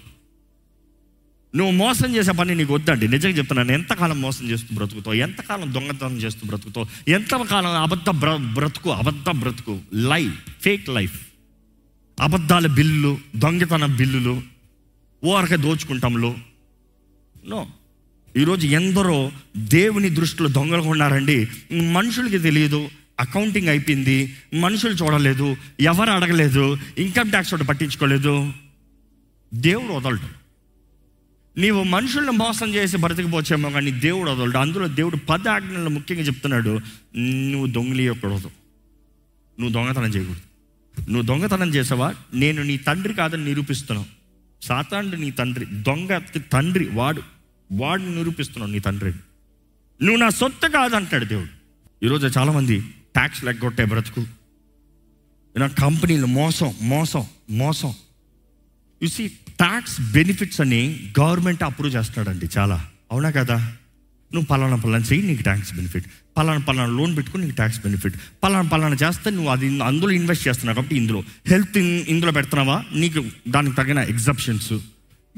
నువ్వు 1.55 1.73
మోసం 1.73 2.17
చేసే 2.17 2.33
పని 2.33 2.55
నీకు 2.55 2.75
వద్దండి. 2.75 3.09
నిజంగా 3.09 3.37
చెప్తున్నాను 3.37 3.73
ఎంతకాలం 3.73 4.21
మోసం 4.21 4.51
చేస్తూ 4.51 4.75
బ్రతుకుతావు? 4.75 5.17
ఎంతకాలం 5.17 5.75
దొంగతనం 5.75 6.17
చేస్తూ 6.17 6.47
బ్రతుకుతావు? 6.47 7.11
ఎంతకాలం 7.11 7.83
అబద్ధ 7.83 8.11
బ్ర 8.11 8.37
బ్రతుకు 8.37 8.91
అబద్ధ 8.91 9.31
బ్రతుకు? 9.31 9.81
లైఫ్ 9.95 10.35
ఫేక్ 10.61 10.89
లైఫ్ 10.89 11.21
అబద్ధాల 12.21 12.67
బిల్లులు 12.67 13.19
దొంగతన 13.37 13.87
బిల్లులు 13.87 14.43
ఓరక 15.25 15.55
దోచుకుంటాంలో. 15.55 16.35
నో 17.49 17.67
ఈరోజు 18.39 18.67
ఎందరో 18.67 19.33
దేవుని 19.57 20.11
దృష్టిలో 20.11 20.49
దొంగలుగా 20.49 20.91
ఉన్నారండి. 20.91 21.49
మనుషులకి 21.93 22.39
తెలియదు 22.39 22.89
అకౌంటింగ్ 23.21 23.69
అయిపోయింది 23.69 24.37
మనుషులు 24.55 24.93
చూడలేదు 24.93 25.57
ఎవరు 25.81 26.11
అడగలేదు 26.11 26.79
ఇన్కమ్ 26.99 27.31
ట్యాక్స్ 27.31 27.55
ఒకటి 27.55 27.67
పట్టించుకోలేదు. 27.67 28.53
దేవుడు 29.55 29.93
వదలడు. 29.93 30.39
నీవు 31.61 31.83
మనుషులను 31.83 32.33
మోసం 32.33 32.75
చేసి 32.75 32.97
బ్రతికిపోచేమో 32.97 33.71
కానీ 33.71 33.91
దేవుడు 33.91 34.31
వదలడు. 34.31 34.59
అందులో 34.59 34.89
దేవుడు 34.89 35.17
పద 35.17 35.49
ఆజ్ఞలు 35.49 35.89
ముఖ్యంగా 35.89 36.23
చెప్తున్నాడు 36.23 36.81
నువ్వు 37.17 37.67
దొంగలియకూడదు. 37.67 38.51
నువ్వు 39.61 39.69
దొంగతనం 39.69 40.09
చేయకూడదు. 40.09 40.41
నువ్వు 41.11 41.23
దొంగతనం 41.23 41.75
చేసావా? 41.75 42.15
నేను 42.35 42.63
నీ 42.63 42.77
తండ్రి 42.77 43.15
కాదని 43.15 43.45
నిరూపిస్తున్నావు. 43.45 44.19
సాతాండు 44.65 45.17
నీ 45.17 45.31
తండ్రి 45.31 45.67
దొంగ 45.67 46.21
తండ్రి 46.53 46.89
వాడు 46.93 47.38
వాడిని 47.73 48.15
నిరూపిస్తున్నావు 48.15 48.73
నీ 48.73 48.79
తండ్రిని 48.79 49.19
నువ్వు 50.03 50.17
నా 50.17 50.31
సొత్తు 50.31 50.69
కాదంటాడు 50.69 51.25
దేవుడు. 51.25 51.49
ఈరోజు 52.05 52.39
చాలామంది 52.39 52.81
ట్యాక్స్ 53.15 53.45
లెగ్గొట్టే 53.45 53.85
బ్రతుకు. 53.85 54.27
నా 55.57 55.67
కంపెనీలు 55.67 56.27
మోసం 56.27 56.75
మోసం 56.83 57.27
మోసం. 57.51 57.95
సీ 59.09 59.29
ట్యాక్స్ 59.29 60.13
బెనిఫిట్స్ 60.13 60.61
అని 60.61 61.13
గవర్నమెంట్ 61.21 61.63
అప్రూవ్ 61.63 61.97
చేస్తున్నాడండి 61.97 62.49
చాలా. 62.59 62.89
అవునా 63.13 63.31
కదా? 63.31 63.57
నువ్వు 64.35 64.47
పలానా 64.47 64.77
పలానా 64.77 65.05
చెయ్యి 65.13 65.27
నీకు 65.27 65.43
ట్యాక్స్ 65.43 65.75
బెనిఫిట్ 65.75 66.07
పలానా 66.37 66.59
పలానా 66.59 66.87
లోన్ 66.87 67.17
పెట్టుకుని 67.17 67.45
నీకు 67.45 67.57
ట్యాక్స్ 67.57 67.81
బెనిఫిట్ 67.81 68.15
పలానా 68.43 68.69
పలానా 68.69 68.97
చేస్తే 69.09 69.31
నువ్వు 69.31 69.51
అది 69.51 69.83
అందులో 69.83 70.11
ఇన్వెస్ట్ 70.11 70.49
చేస్తున్నావు 70.49 70.75
కాబట్టి 70.75 70.97
ఇందులో. 70.97 71.23
హెల్త్ 71.47 71.79
ఇందులో 71.79 72.33
పెడుతున్నావా? 72.33 72.85
నీకు 72.95 73.25
దానికి 73.49 73.77
తగిన 73.77 73.99
ఎగ్జప్షన్స్ 73.99 74.73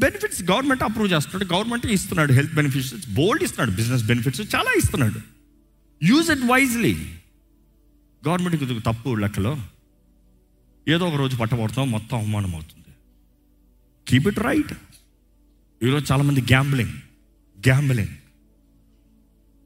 బెనిఫిట్స్ 0.04 0.42
గవర్నమెంట్ 0.50 0.82
అప్రూవ్ 0.86 1.08
చేస్తున్నాడు. 1.12 1.46
గవర్నమెంట్ 1.54 1.86
ఇస్తున్నాడు 1.96 2.32
హెల్త్ 2.38 2.54
బెనిఫిట్స్. 2.58 2.92
బోల్డ్ 3.18 3.42
ఇస్తున్నాడు. 3.46 3.72
బిజినెస్ 3.80 4.04
బెనిఫిట్స్ 4.10 4.42
చాలా 4.54 4.70
ఇస్తున్నాడు. 4.80 5.20
యూజ్ 6.02 6.28
ఇట్ 6.34 6.44
వైజ్లీ 6.52 6.94
గవర్నమెంట్కి 8.22 8.80
తప్పు 8.88 9.10
లెక్కలో. 9.24 9.52
ఏదో 10.86 11.02
ఒక 11.08 11.16
రోజు 11.22 11.34
పట్టబడతాం 11.36 11.90
మొత్తం 11.96 12.16
అవమానం 12.18 12.52
అవుతుంది. 12.54 12.90
కీప్ 14.06 14.28
ఇట్ 14.28 14.40
రైట్ 14.48 14.72
ఈరోజు 15.82 16.04
చాలామంది 16.12 16.40
గ్యాంబ్లింగ్ 16.40 16.94
గ్యాంబ్లింగ్ 17.58 18.14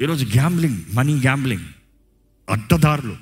ఈరోజు 0.01 0.25
గ్యాంబ్లింగ్ 0.37 0.79
మనీ 0.95 1.15
గ్యాంబ్లింగ్ 1.21 1.67
అడ్డదారులు. 2.49 3.17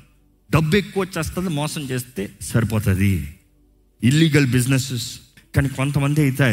డబ్బు 0.51 0.75
ఎక్కువ 0.77 1.01
వచ్చేస్తుంది 1.03 1.51
మోసం 1.59 1.83
చేస్తే 1.91 2.23
సరిపోతుంది. 2.43 3.13
ఇల్లీగల్ 4.03 4.47
బిజినెసెస్ 4.47 5.09
కానీ 5.57 5.69
కొంతమంది 5.69 6.21
అయితే 6.21 6.49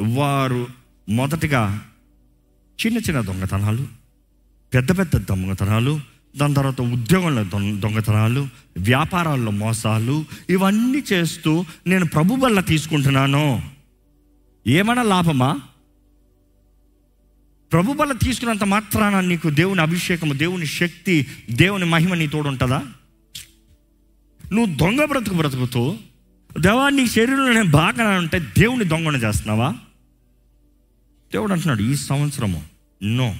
వారు 0.00 0.66
మొదటిగా 1.08 1.84
చిన్న 2.86 2.98
చిన్న 2.98 3.20
దొంగతనాలు 3.20 3.86
పెద్ద 4.74 4.98
పెద్ద 4.98 5.16
దొంగతనాలు 5.16 6.00
దాని 6.36 6.54
తర్వాత 6.54 6.80
ఉద్యోగంలో 6.80 7.44
దొంగ 7.44 7.80
దొంగతనాలు 7.80 8.48
వ్యాపారాల్లో 8.76 9.50
మోసాలు 9.50 10.24
ఇవన్నీ 10.50 11.02
చేస్తూ 11.12 11.64
నేను 11.86 12.04
ప్రభు 12.04 12.34
వల్ల 12.34 12.60
తీసుకుంటున్నాను. 12.60 13.62
ఏమైనా 14.66 15.02
లాభమా? 15.02 15.60
ప్రభు 17.72 17.92
వల్ల 17.92 18.12
తీసుకున్నంత 18.12 18.64
మాత్రాన 18.64 19.20
నీకు 19.20 19.50
దేవుని 19.50 19.80
అభిషేకము 19.80 20.34
దేవుని 20.34 20.66
శక్తి 20.66 21.26
దేవుని 21.50 21.84
మహిమ 21.84 22.14
నీ 22.14 22.26
తోడు 22.26 22.48
ఉంటుందా 22.48 22.82
నువ్వు 24.52 24.76
దొంగ 24.76 25.04
బ్రతుకు 25.04 25.34
బ్రతుకుతూ 25.34 25.98
దేవా 26.60 26.88
నీ 26.88 27.06
శరీరంలో 27.06 27.52
నేను 27.52 27.70
బాగా 27.70 28.08
ఉంటే 28.08 28.38
దేవుని 28.38 28.84
దొంగన 28.84 29.16
చేస్తున్నావా? 29.16 29.74
దేవుడు 31.34 31.52
అంటున్నాడు 31.52 31.82
ఈ 31.82 31.94
సంవత్సరము 31.94 32.64
నో. 33.02 33.36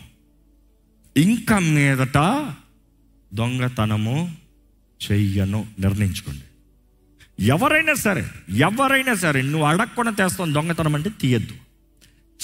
ఇంకా 1.16 1.58
మీదట 1.58 2.18
దొంగతనము 3.34 4.36
చెయ్యను 5.10 5.66
నిర్ణయించుకోండి. 5.78 6.42
ఎవరైనా 7.44 7.94
సరే 7.94 8.30
ఎవరైనా 8.50 9.14
సరే 9.14 9.42
నువ్వు 9.42 9.62
అడగకుండా 9.62 10.10
తెస్తాం 10.10 10.54
దొంగతనం 10.54 10.94
అంటే 10.94 11.10
తీయద్దు. 11.10 11.52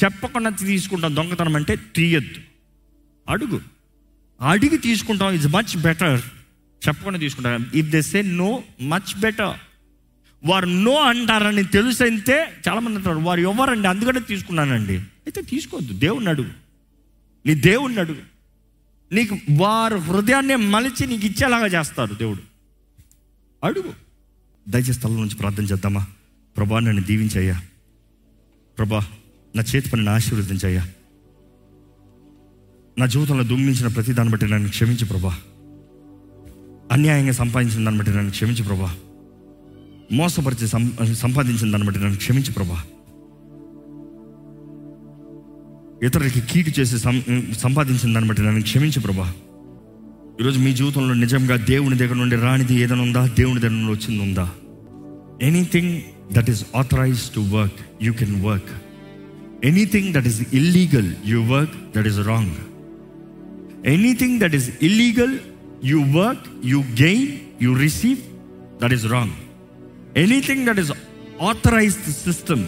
చెప్పకుండా 0.05 0.51
తీసుకుంటాం 0.51 1.17
దొంగతనం 1.17 1.57
అంటే 1.57 1.77
తీయద్దు. 1.77 2.41
అడుగు. 3.29 3.61
అడిగి 4.41 4.79
తీసుకుంటాం 4.79 5.33
ఇట్స్ 5.33 5.49
మచ్ 5.49 5.83
బెటర్ 5.83 6.21
చెప్పకుండా 6.89 7.19
తీసుకుంటాం 7.19 7.67
if 7.75 7.87
they 7.87 8.03
say 8.03 8.23
no 8.23 8.63
much 8.83 9.21
better 9.21 9.59
వారు 10.45 10.67
నో 10.67 10.95
అంటారని 10.95 11.65
తెలుసైతే 11.65 12.63
చాలామంది 12.69 12.97
అంటారు 12.97 13.19
వారు 13.19 13.41
ఎవరండి 13.41 13.89
అందుకనే 13.89 14.21
తీసుకున్నానండి. 14.21 15.03
అయితే 15.31 15.51
తీసుకోవద్దు. 15.51 15.93
దేవుణ్ణి 15.93 16.31
అడుగు. 16.31 16.51
నీ 17.47 17.55
దేవుణ్ణి 17.55 18.01
అడుగు. 18.01 18.23
నీకు 19.14 19.37
వారు 19.51 19.97
హృదయాన్ని 19.97 20.57
మలిచి 20.57 21.07
నీకు 21.07 21.27
ఇచ్చేలాగా 21.27 21.66
చేస్తారు 21.66 22.14
దేవుడు. 22.14 22.38
అడుగు. 23.64 23.93
దయచేసి 24.69 24.93
స్థలం 24.93 25.16
నుంచి 25.16 25.35
ప్రార్థన 25.35 25.64
చేద్దామా? 25.64 26.07
ప్రభా 26.57 26.79
నన్ను 26.79 27.03
దీవించయ్యా. 27.03 27.62
ప్రభా 28.79 29.07
నా 29.57 29.64
చేతి 29.77 29.90
పనిని 29.90 30.11
ఆశీర్వదించయ్యా. 30.11 30.88
నా 32.99 33.07
జీవితంలో 33.07 33.45
దుమ్మించిన 33.45 33.87
ప్రతి 33.87 34.12
దాన్ని 34.12 34.33
బట్టి 34.33 34.49
నన్ను 34.49 34.69
క్షమించు 34.69 35.07
ప్రభా. 35.07 35.40
అన్యాయంగా 36.93 37.33
సంపాదించిన 37.33 37.85
దాన్ని 37.85 37.99
బట్టి 37.99 38.12
నన్ను 38.12 38.31
క్షమించు 38.31 38.64
ప్రభా. 38.64 38.97
మోసపరిచి 40.12 40.69
సంపాదించిన 41.14 41.71
దాన్ని 41.71 41.87
బట్టి 41.87 42.01
నన్ను 42.01 42.16
క్షమించు 42.16 42.53
ప్రభా. 42.53 42.85
ఇతరులకి 46.03 46.41
కీడు 46.41 46.81
చేసి 46.81 46.99
సం- 46.99 47.25
సంపాదించిన 47.55 48.13
దాన్ని 48.13 48.29
బట్టి 48.29 48.43
నన్ను 48.43 48.63
క్షమించు 48.63 49.01
ప్రభా. 49.01 49.27
ఈరోజు 50.41 50.59
మీ 50.59 50.73
జీవితంలో 50.73 51.15
నిజంగా 51.15 51.57
దేవుని 51.57 51.97
దగ్గర 51.97 52.15
నుండి 52.15 52.37
రానిది 52.37 52.75
ఏదైనా 52.75 53.03
ఉందా? 53.03 53.27
దేవుని 53.39 53.61
దగ్గర 53.61 53.75
నుండి 53.75 53.93
వచ్చింది 53.93 54.23
ఉందా? 54.23 54.47
Anything 55.43 55.93
that 56.33 56.51
is 56.51 56.65
authorize 56.77 57.35
to 57.35 57.41
work 57.51 57.81
you 58.03 58.13
can 58.13 58.45
work 58.45 58.71
anything 59.65 60.15
that 60.15 60.27
is 60.27 60.41
illegal 60.53 61.15
you 61.27 61.43
work 61.47 61.97
that 61.97 62.07
is 62.07 62.27
wrong 62.27 62.57
anything 63.87 64.41
that 64.41 64.55
is 64.55 64.71
illegal 64.83 65.35
you 65.85 66.03
work 66.15 66.47
you 66.65 66.85
gain 67.01 67.29
you 67.63 67.75
receive 67.79 68.21
that 68.83 68.93
is 68.93 69.07
wrong 69.07 69.37
anything 70.17 70.67
that 70.67 70.81
is 70.81 70.93
authorized 71.43 72.15
system 72.25 72.65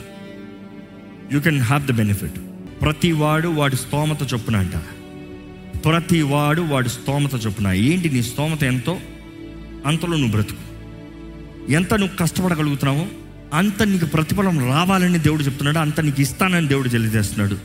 you 1.32 1.40
can 1.40 1.60
have 1.62 1.86
the 1.86 1.92
benefit 1.92 2.38
ప్రతి 2.82 3.12
వాడు 3.12 3.48
వాడి 3.48 3.76
స్తోమత 3.76 4.34
చొప్పున 4.34 4.56
అంట 4.56 4.76
ప్రతి 5.84 6.22
వాడు 6.22 6.62
వాడి 6.62 6.88
స్తోమత 6.88 7.46
చొప్పున. 7.46 7.68
ఏంటి 7.68 8.10
నీ 8.10 8.22
స్తోమత 8.22 8.62
ఎంతో? 8.62 8.98
అంతలో 9.86 10.16
నువ్వు 10.16 10.30
బ్రతుకు. 10.30 10.60
ఎంత 11.72 11.94
నువ్వు 11.94 12.16
కష్టపడగలుగుతున్నావో 12.16 13.06
అంత 13.54 13.82
నీకు 13.82 14.04
ప్రతిఫలం 14.04 14.68
రావాలని 14.68 15.18
దేవుడు 15.18 15.42
చెప్తున్నాడు 15.42 15.78
అంత 15.78 16.00
నీకు 16.00 16.20
ఇస్తానని 16.20 16.68
దేవుడు 16.68 16.88
తెలియజేస్తున్నాడు. 16.88 17.58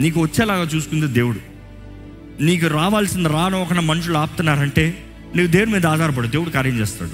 నీకు 0.00 0.20
వచ్చేలాగా 0.20 0.62
చూసుకుంది 0.62 1.06
దేవుడు. 1.06 1.38
నీకు 2.42 2.66
రావాల్సింది 2.66 3.28
రానోకన 3.28 3.80
మనుషులు 3.80 4.18
ఆపుతున్నారంటే 4.18 5.04
నువ్వు 5.36 5.52
దేవుడి 5.52 5.70
మీద 5.70 5.86
ఆధారపడు? 5.86 6.28
దేవుడు 6.28 6.50
కార్యం 6.50 6.78
చేస్తాడు. 6.78 7.10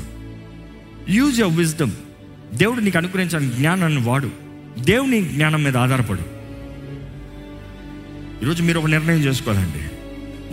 యూజ్ 1.11 1.41
యువర్ 1.41 1.57
విజ్డమ్ 1.57 1.91
దేవుడు 2.55 2.81
నీకు 2.81 2.99
అనుగ్రహించిన 2.99 3.51
జ్ఞానాన్ని 3.51 4.03
వాడు. 4.03 4.31
దేవుని 4.81 5.23
జ్ఞానం 5.23 5.63
మీద 5.65 5.77
ఆధారపడు. 5.77 6.32
ఈరోజు 8.43 8.63
మీరు 8.63 8.79
ఒక 8.79 8.87
నిర్ణయం 8.87 9.19
చేసుకోవాలండి. 9.19 9.91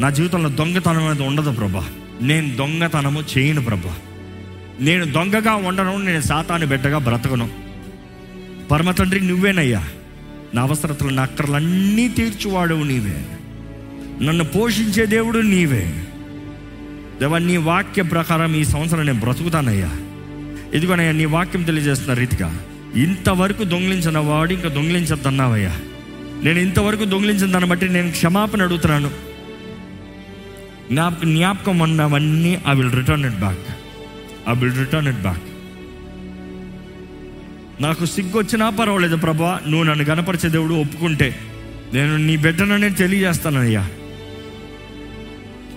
నా 0.02 0.10
జీవితంలో 0.10 0.50
దొంగతనం 0.50 1.06
అనేది 1.06 1.24
ఉండదు 1.24 1.52
ప్రభా. 1.52 1.88
నేను 2.22 2.56
దొంగతనము 2.56 3.24
చేయను 3.38 3.62
ప్రభా. 3.62 3.96
నేను 4.82 5.06
దొంగగా 5.06 5.56
ఉండను 5.56 5.98
నేను 5.98 6.22
సాతాను 6.22 6.68
బిడ్డగా 6.68 6.98
బ్రతకను. 6.98 7.50
పరమ 8.72 8.92
తండ్రి 8.92 9.22
నువ్వేనయ్యా. 9.22 9.88
నా 10.54 10.62
అవసరతలు 10.62 11.10
నా 11.10 11.24
అక్కర్లన్నీ 11.24 12.08
తీర్చువాడు 12.08 12.76
నీవే. 12.76 13.26
నన్ను 14.26 14.44
పోషించే 14.44 15.06
దేవుడు 15.06 15.40
నీవే. 15.40 16.04
దేవా 17.20 17.38
నీ 17.38 17.58
వాక్య 17.58 18.02
ప్రకారం 18.02 18.56
ఈ 18.56 18.64
సంవత్సరం 18.64 19.06
నేను 19.06 19.20
బ్రతుకుతానయ్యా. 19.20 19.92
ఇదిగోనయ్యా 20.74 21.12
నీ 21.12 21.26
వాక్యం 21.26 21.64
తెలియజేస్తున్న 21.64 22.14
రీతిగా 22.14 22.60
ఇంతవరకు 22.96 23.64
దొంగిలించిన 23.64 24.18
వాడు 24.18 24.54
ఇంకా 24.54 24.70
దొంగిలించద్దన్నావయ్యా. 24.70 25.80
నేను 26.44 26.60
ఇంతవరకు 26.60 27.04
దొంగిలించిన 27.06 27.52
దాన్ని 27.52 27.70
బట్టి 27.70 27.90
నేను 27.90 28.12
క్షమాపణ 28.12 28.62
అడుగుతున్నాను. 28.64 29.10
జ్ఞాపకం 30.92 31.36
జ్ఞాపకం 31.36 31.80
ఉన్నవన్నీ 31.80 32.62
I 32.68 32.76
will 32.76 32.92
return 32.92 33.26
it 33.26 33.36
back 33.36 33.66
I 34.50 34.54
will 34.60 34.78
return 34.78 35.08
it 35.08 35.22
back 35.22 35.44
నాకు 37.82 38.06
సిగ్గు 38.06 38.38
వచ్చినా 38.38 38.70
పర్వాలేదు 38.70 39.16
ప్రభా 39.16 39.60
నువ్వు 39.68 39.84
నన్ను 39.84 40.06
గనపరిచే 40.06 40.50
దేవుడు 40.50 40.74
ఒప్పుకుంటే. 40.74 41.36
నేను 41.94 42.18
నీ 42.18 42.38
బిడ్డననే 42.38 42.90
తెలియజేస్తానయ్యా 42.90 43.90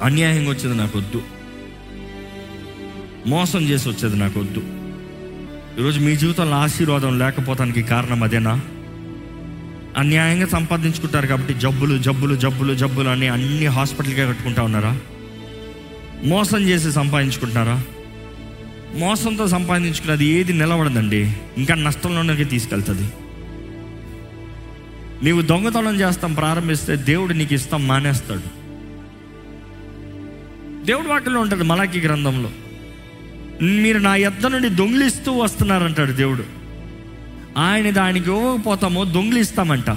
అన్యాయంగా 0.03 0.51
వచ్చేది 0.51 0.75
నాకు 0.79 0.99
వద్దు 0.99 1.23
మోసం 3.27 3.63
చేసి 3.63 3.89
వచ్చేది 3.89 4.17
నాకు 4.17 4.41
వద్దు 4.41 4.63
ఈరోజు 5.81 6.01
మీ 6.01 6.17
జీవితంలో 6.17 6.57
ఆశీర్వాదం 6.57 7.19
లేకపోతానికి 7.19 7.83
కారణం 7.83 8.23
అదేనా? 8.23 8.61
అన్యాయంగా 9.97 10.47
సంపాదించుకుంటారు 10.47 11.27
కాబట్టి 11.27 11.55
జబ్బులు 11.55 11.99
జబ్బులు 11.99 12.35
జబ్బులు 12.35 12.75
జబ్బులు 12.75 13.09
అని 13.09 13.29
అన్ని 13.29 13.67
హాస్పిటల్కే 13.67 14.27
కట్టుకుంటా 14.27 14.63
ఉన్నారా? 14.63 15.01
మోసం 16.25 16.59
చేసి 16.59 16.93
సంపాదించుకుంటున్నారా? 16.93 17.83
మోసంతో 18.97 19.49
సంపాదించుకున్నది 19.49 20.27
ఏది 20.27 20.53
నిలబడదండి. 20.53 21.33
ఇంకా 21.59 21.75
నష్టంలోనే 21.75 22.45
తీసుకెళ్తుంది. 22.45 23.13
నీవు 25.23 25.43
దొంగతనం 25.43 26.01
చేస్తాం 26.01 26.35
ప్రారంభిస్తే 26.35 26.97
దేవుడు 26.97 27.33
నీకు 27.33 27.55
ఇస్తాం 27.55 27.89
మానేస్తాడు. 27.89 28.63
దేవుడు 30.85 31.09
వాటిలో 31.09 31.41
ఉంటుంది 31.41 31.65
మలాకి 31.65 32.01
గ్రంథంలో. 32.01 32.51
మీరు 33.63 33.99
నా 33.99 34.17
ఎద్ద 34.17 34.47
నుండి 34.47 34.69
దొంగిలిస్తూ 34.69 35.33
వస్తున్నారంటాడు 35.33 36.13
దేవుడు. 36.13 36.62
ఆయన 37.57 37.91
దానికి 37.91 38.31
ఇవ్వకపోతామో 38.31 39.05
దొంగిలిస్తామంట. 39.05 39.91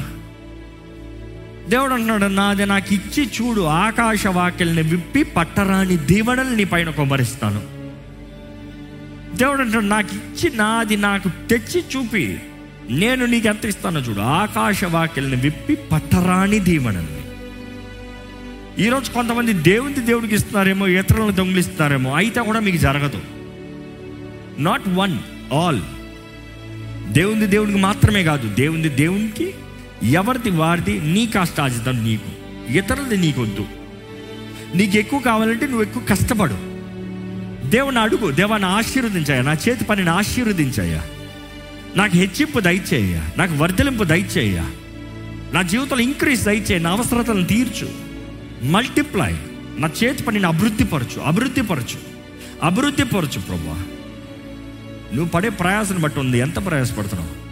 దేవుడు 1.70 1.94
అంటున్నాడు 1.94 2.26
నాది 2.26 2.66
నాకు 2.66 2.94
ఇచ్చి 2.94 3.30
చూడు 3.42 3.62
ఆకాశ 3.62 4.28
వాక్యల్ని 4.28 4.82
విప్పి 4.82 5.24
పట్టరాని 5.24 5.98
దీవెనలు 5.98 6.50
నీ 6.50 6.64
పైన 6.64 6.90
కొమ్మరిస్తాను. 6.90 7.62
దేవుడు 9.38 9.62
అంటాడు 9.62 9.84
నాకు 9.84 10.16
ఇచ్చి 10.16 10.58
నాది 10.58 10.98
నాకు 10.98 11.30
తెచ్చి 11.50 11.84
చూపి 11.96 12.38
నేను 12.90 13.26
నీకు 13.26 13.48
ఎంత 13.48 13.66
ఇస్తానో 13.66 14.00
చూడు 14.00 14.20
ఆకాశ 14.20 14.84
వాక్యల్ని 14.84 15.36
విప్పి 15.36 15.76
పట్టరాని 15.76 16.60
దీవెనల్ని. 16.60 17.26
ఈరోజు 18.86 19.12
కొంతమంది 19.12 19.54
దేవుని 19.54 19.94
దేవుడికి 19.94 20.36
ఇస్తున్నారేమో 20.36 20.88
ఇతరులను 20.88 21.32
దొంగిలిస్తున్నారేమో 21.32 22.14
అయితే 22.14 22.42
కూడా 22.42 22.60
మీకు 22.60 22.78
జరగదు. 22.78 23.22
నాట్ 24.62 24.84
వన్ 24.88 25.18
ఆల్ 25.54 25.82
దేవుని 27.12 27.48
దేవునికి 27.48 27.80
మాత్రమే 27.80 28.24
కాదు 28.24 28.56
దేవుని 28.56 28.90
దేవునికి 28.90 29.54
ఎవరిది 30.04 30.50
వారిది 30.50 31.00
నీ 31.00 31.26
కాస్త 31.26 31.62
ఆజితం 31.62 32.04
నీకు 32.04 32.32
ఇతరులది 32.72 33.18
నీకొద్దు. 33.18 33.66
నీకు 34.76 34.98
ఎక్కువ 34.98 35.20
కావాలంటే 35.20 35.66
నువ్వు 35.66 35.82
ఎక్కువ 35.82 36.04
కష్టపడు. 36.10 36.58
దేవుని 37.70 38.00
అడుగు 38.00 38.32
దేవాన్ని 38.32 38.70
ఆశీర్వదించాయా 38.70 39.42
నా 39.42 39.54
చేతి 39.54 39.84
పనిని 39.86 40.10
ఆశీర్వదించాయా 40.10 41.04
నాకు 41.96 42.18
హెచ్చింపు 42.18 42.60
దయచేయ 42.60 43.22
నాకు 43.38 43.54
వర్ధలింపు 43.54 44.04
దయచేయ 44.04 44.62
నా 45.54 45.62
జీవితంలో 45.62 46.02
ఇంక్రీజ్ 46.02 46.44
దయచేయ 46.44 46.80
నా 46.80 46.90
అవసరతలను 46.90 47.46
తీర్చు. 47.46 47.90
మల్టిప్లై 48.66 49.36
నా 49.78 49.90
చేతి 50.04 50.24
పనిని 50.24 50.48
అభివృద్ధిపరచు 50.48 51.22
అభివృద్ధిపరచు 51.22 52.00
అభివృద్ధిపరచు 52.64 53.40
ప్రభా. 53.42 53.84
నువ్వు 55.16 55.32
పడే 55.32 55.50
ప్రయాసం 55.50 56.02
బట్టి 56.02 56.20
ఉంది. 56.20 56.38
ఎంత 56.38 56.66
ప్రయాసపడుతున్నావు? 56.66 57.46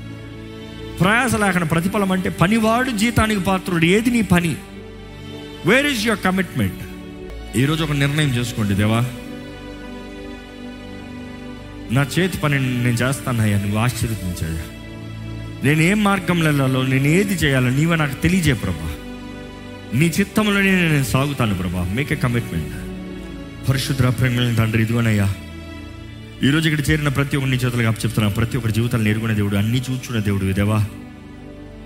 ప్రయాస 0.97 1.35
లేకుండా 1.35 1.67
ప్రతిఫలం 1.67 2.11
అంటే 2.11 2.29
పనివాడు 2.29 2.89
జీతానికి 2.89 3.41
పాత్రుడు. 3.41 3.85
ఏది 3.85 4.09
నీ 4.09 4.21
పని? 4.21 4.55
వేర్ 5.65 5.87
ఈజ్ 5.87 6.05
యువర్ 6.05 6.19
కమిట్మెంట్ 6.19 6.81
ఈరోజు 7.57 7.83
ఒక 7.83 7.91
నిర్ణయం 7.91 8.29
చేసుకోండి 8.29 8.73
దేవా. 8.73 8.99
నా 11.91 12.05
చేతి 12.19 12.37
పని 12.37 12.59
నేను 12.59 12.95
చేస్తానయ్యా 12.95 13.57
నువ్వు 13.59 13.77
ఆశీర్వదించాయా 13.77 14.63
నేను 15.63 15.81
ఏం 15.81 16.03
మార్గంలో 16.03 16.45
వెళ్ళాలో 16.45 16.81
నేను 16.83 17.07
ఏది 17.07 17.33
చేయాలో 17.33 17.69
నీవే 17.69 17.95
నాకు 17.95 18.15
తెలియజే 18.15 18.53
ప్రభా. 18.53 18.91
నీ 19.99 20.05
చిత్తంలోనే 20.05 20.71
నేను 20.71 21.03
సాగుతాను 21.03 21.55
ప్రభా. 21.55 21.83
మేక్ 21.95 22.13
ఏ 22.13 22.15
కమిట్మెంట్ 22.15 22.73
పరిశుద్ధ 23.69 24.01
ప్రేమ 24.01 24.55
తండ్రి 24.55 24.81
ఇదిగోనయ్యా. 24.83 25.33
ఈరోజు 26.43 26.69
ఇక్కడ 26.69 26.91
చేరిన 26.91 27.07
ప్రతి 27.07 27.37
ఒక్కరి 27.37 27.55
చేతులకు 27.55 27.77
చేతులుగా 27.77 27.91
చెప్తున్నా 27.91 28.27
ప్రతి 28.27 28.57
ఒక్కరి 28.57 28.73
జీవితాలు 28.73 29.03
నేర్కొనే 29.03 29.33
దేవుడు 29.33 29.55
అన్ని 29.55 29.81
చూచుకునే 29.91 30.19
దేవుడు 30.19 30.53
దేవా. 30.53 30.85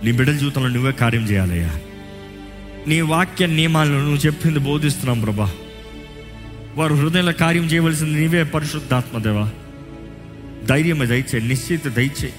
నీ 0.04 0.12
బిడ్డల 0.12 0.34
జీవితంలో 0.34 0.70
నువ్వే 0.70 0.91
కార్యం 0.91 1.24
చేయాలయ్యా. 1.24 1.76
నీ 2.88 3.02
వాక్య 3.02 3.46
నియమాలను 3.46 4.00
నువ్వు 4.00 4.17
చెప్పింది 4.17 4.60
బోధిస్తున్నాం 4.60 5.22
ప్రభా. 5.22 5.52
వారు 6.76 6.93
హృదయంలో 6.93 7.32
కార్యం 7.32 7.63
చేయవలసింది 7.63 8.20
నీవే 8.20 8.43
పరిశుద్ధాత్మ 8.43 9.17
దేవా. 9.17 9.50
ధైర్యం 10.65 11.00
దయచే 11.00 11.39
నిశ్చిత 11.39 11.88
దయచే. 11.88 12.34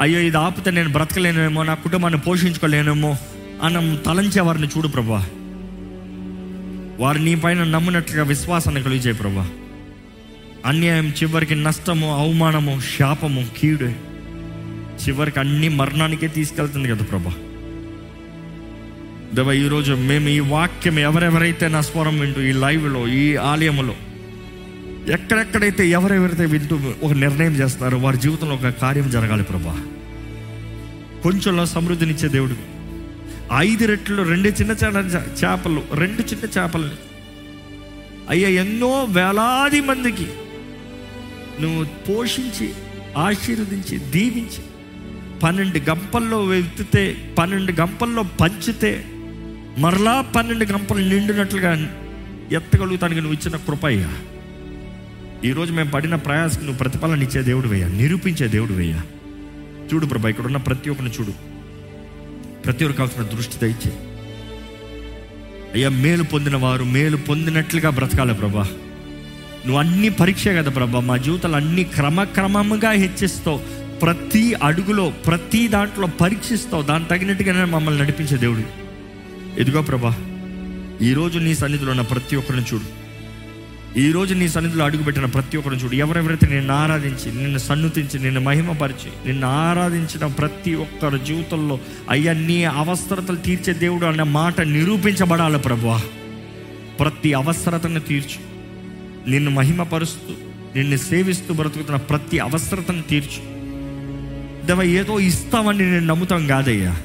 అయ్యో 0.00 0.20
ఇది 0.20 0.36
ఆపితే 0.36 0.70
నేను 0.70 0.92
బ్రతకలేనేమో 0.92 1.62
నా 1.62 1.74
కుటుంబాన్ని 1.74 2.20
పోషించుకోలేనేమో 2.20 3.16
అన్న 3.62 3.96
తలంచే 4.06 4.40
వారిని 4.40 4.66
చూడు 4.66 4.88
ప్రభా. 4.88 5.26
వారు 6.98 7.18
నీ 7.18 7.34
పైన 7.34 7.64
నమ్మినట్లుగా 7.64 8.22
విశ్వాసాన్ని 8.22 8.82
కలిగే 8.82 9.12
ప్రభా. 9.12 9.48
అన్యాయం 10.64 11.12
చివరికి 11.22 11.54
నష్టము 11.54 12.18
అవమానము 12.18 12.80
శాపము 12.80 13.46
కీడు 13.58 13.88
చివరికి 15.02 15.40
అన్ని 15.40 15.68
మరణానికే 15.68 16.28
తీసుకెళ్తుంది 16.28 16.88
కదా 16.88 17.04
ప్రభా. 17.04 17.32
దేవ 19.34 19.52
ఈరోజు 19.52 19.92
మేము 19.92 20.28
ఈ 20.28 20.40
వాక్యం 20.40 20.98
ఎవరెవరైతే 20.98 21.68
నా 21.68 21.80
స్వరం 21.80 22.20
వింటూ 22.20 22.40
ఈ 22.40 22.52
లైవ్లో 22.52 23.08
ఈ 23.08 23.36
ఆలయంలో 23.36 23.94
ఎక్కడెక్కడైతే 25.12 25.88
ఎవరెవరైతే 25.88 26.46
వింటూ 26.46 26.76
ఒక 27.02 27.12
నిర్ణయం 27.12 27.52
చేస్తారో 27.52 27.98
వారి 27.98 28.18
జీవితంలో 28.18 28.54
ఒక 28.54 28.68
కార్యం 28.68 29.10
జరగాలి 29.10 29.42
ప్రభా. 29.42 29.74
కొంచెంలో 31.22 31.66
సమృద్ధినిచ్చే 31.66 32.28
దేవుడు. 32.28 32.56
ఐదు 33.58 33.84
రెట్లు 33.84 34.22
రెండు 34.22 34.48
చిన్న 34.48 34.72
చేపలు 35.40 35.82
రెండు 35.94 36.22
చిన్న 36.22 36.44
చేపలు 36.58 36.88
అయ్యా 38.30 38.48
ఎన్నో 38.48 39.04
వేలాది 39.10 39.80
మందికి 39.80 40.26
నువ్వు 41.60 41.84
పోషించి 42.08 42.72
ఆశీర్వదించి 43.16 43.98
దీవించి 43.98 44.62
పన్నెండు 45.42 45.78
గంపల్లో 45.78 46.44
వెతితే 46.44 47.16
పన్నెండు 47.38 47.72
గంపల్లో 47.72 48.22
పంచితే 48.22 49.04
మరలా 49.78 50.20
పన్నెండు 50.20 50.64
గంపలు 50.64 50.98
నిండినట్లుగా 50.98 51.72
ఎత్తగలుగుతానికి 52.52 53.20
నువ్వు 53.20 53.34
ఇచ్చిన 53.34 53.56
కృపయ్యా 53.56 54.10
ఈరోజు 55.44 55.72
మేము 55.72 55.90
పడిన 55.90 56.14
ప్రయాసకు 56.14 56.64
నువ్వు 56.64 56.78
ప్రతిఫలన 56.78 57.22
ఇచ్చే 57.22 57.42
దేవుడు 57.42 57.68
వేయ 57.68 57.88
నిరూపించే 57.88 58.48
దేవుడు 58.48 58.72
వేయ. 58.72 59.00
చూడు 59.92 60.06
ప్రభా 60.06 60.28
ఇక్కడ 60.28 60.46
ఉన్న 60.46 60.56
ప్రతి 60.56 60.90
ఒక్కరిని 60.90 61.14
చూడు. 61.14 61.32
ప్రతి 62.64 62.84
ఒక్కరికి 62.84 62.96
కావాల్సిన 62.96 63.36
దృష్టి 63.36 63.58
దయచే 63.58 63.92
అయ్యా 65.74 65.88
మేలు 65.88 66.22
పొందిన 66.22 66.56
వారు 66.56 66.84
మేలు 66.84 67.16
పొందినట్లుగా 67.16 67.90
బ్రతకాలి 67.90 68.34
ప్రభా. 68.34 68.68
నువ్వు 69.66 69.80
అన్ని 69.80 70.08
పరీక్ష 70.08 70.48
కదా 70.48 70.70
ప్రభా. 70.70 71.00
మా 71.00 71.16
జీవితాలు 71.16 71.56
అన్ని 71.56 71.84
క్రమక్రమముగా 71.84 72.90
హెచ్చిస్తావు. 72.90 73.58
ప్రతి 74.02 74.54
అడుగులో 74.54 75.10
ప్రతి 75.10 75.68
దాంట్లో 75.68 76.06
పరీక్షిస్తావు. 76.06 76.82
దాని 76.82 77.04
తగినట్టుగానే 77.04 77.64
మమ్మల్ని 77.64 78.02
నడిపించే 78.02 78.36
దేవుడు. 78.36 78.62
ఎదుగో 79.60 79.82
ప్రభా 79.82 80.16
ఈరోజు 81.02 81.38
నీ 81.38 81.54
సన్నిధిలో 81.54 81.90
ఉన్న 81.90 82.02
ప్రతి 82.02 82.36
ఒక్కరిని 82.36 82.64
చూడు. 82.74 83.04
ఈరోజు 83.98 84.34
నీ 84.34 84.48
సన్నిధిలో 84.48 84.84
అడుగుపెట్టిన 84.84 85.24
ప్రతి 85.24 85.56
ఒక్కరిని 85.56 85.84
చూడు. 85.84 85.94
ఎవరెవరైతే 85.94 86.46
నిన్ను 86.46 86.74
ఆరాధించి 86.74 87.34
నిన్ను 87.34 87.58
సన్నుతించి 87.58 88.20
నిన్ను 88.20 88.40
మహిమపరిచి 88.40 89.26
నిన్ను 89.26 89.46
ఆరాధించిన 89.46 90.26
ప్రతి 90.26 90.74
ఒక్కరి 90.74 91.18
జీవితంలో 91.18 91.78
అయ్యా 92.10 92.32
నీ 92.32 92.64
అవసరతలు 92.64 93.36
తీర్చే 93.36 93.72
దేవుడు 93.72 94.06
అన్న 94.06 94.22
మాట 94.22 94.60
నిరూపించబడాలి 94.60 95.58
ప్రభు. 95.58 95.98
ప్రతి 96.96 97.32
అవసరతను 97.32 98.00
తీర్చు. 98.00 98.53
నిన్ను 99.28 99.50
మహిమపరుస్తూ 99.50 100.32
నిన్ను 100.76 100.96
సేవిస్తూ 100.96 101.54
బ్రతుకుతున్న 101.54 101.96
ప్రతి 101.96 102.38
అవసరతను 102.38 103.02
తీర్చు. 103.02 103.40
దేవ 104.66 104.82
ఏదో 104.82 105.20
ఇస్తామని 105.20 105.90
నేను 105.90 106.06
నమ్ముతాం 106.06 106.46
కాదయ్యా. 106.46 106.96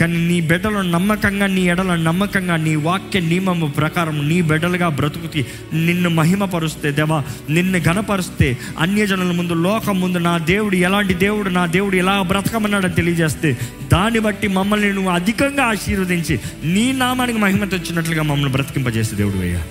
కానీ 0.00 0.18
నీ 0.18 0.40
బిడ్డలో 0.40 0.82
నమ్మకంగా 0.82 1.46
నీ 1.46 1.60
ఎడల 1.60 1.96
నమ్మకంగా 1.96 2.56
నీ 2.56 2.74
వాక్య 2.74 3.20
నియమము 3.20 3.66
ప్రకారం 3.66 4.28
నీ 4.28 4.42
బిడ్డలుగా 4.42 4.88
బ్రతుకుతి 4.88 5.46
నిన్ను 5.72 6.10
మహిమపరుస్తే 6.10 6.92
దేవా 6.92 7.24
నిన్ను 7.50 7.78
గణపరుస్తే 7.78 8.56
అన్యజనుల 8.78 9.32
ముందు 9.32 9.52
లోకం 9.52 10.00
ముందు 10.00 10.18
నా 10.18 10.38
దేవుడు 10.38 10.76
ఎలాంటి 10.76 11.14
దేవుడు 11.14 11.50
నా 11.50 11.66
దేవుడు 11.66 11.96
ఎలా 11.96 12.22
బ్రతకమన్నాడని 12.22 12.94
తెలియజేస్తే 12.94 13.56
దాన్ని 13.92 14.18
బట్టి 14.18 14.48
మమ్మల్ని 14.48 14.92
నువ్వు 14.92 15.10
అధికంగా 15.10 15.64
ఆశీర్వదించి 15.64 16.40
నీ 16.64 16.92
నామానికి 16.92 17.38
మహిమ 17.38 17.64
తెచ్చినట్లుగా 17.64 18.22
మమ్మల్ని 18.22 18.52
బ్రతికింపజేసే 18.52 19.16
దేవుడు 19.16 19.36
అయ్యా. 19.36 19.62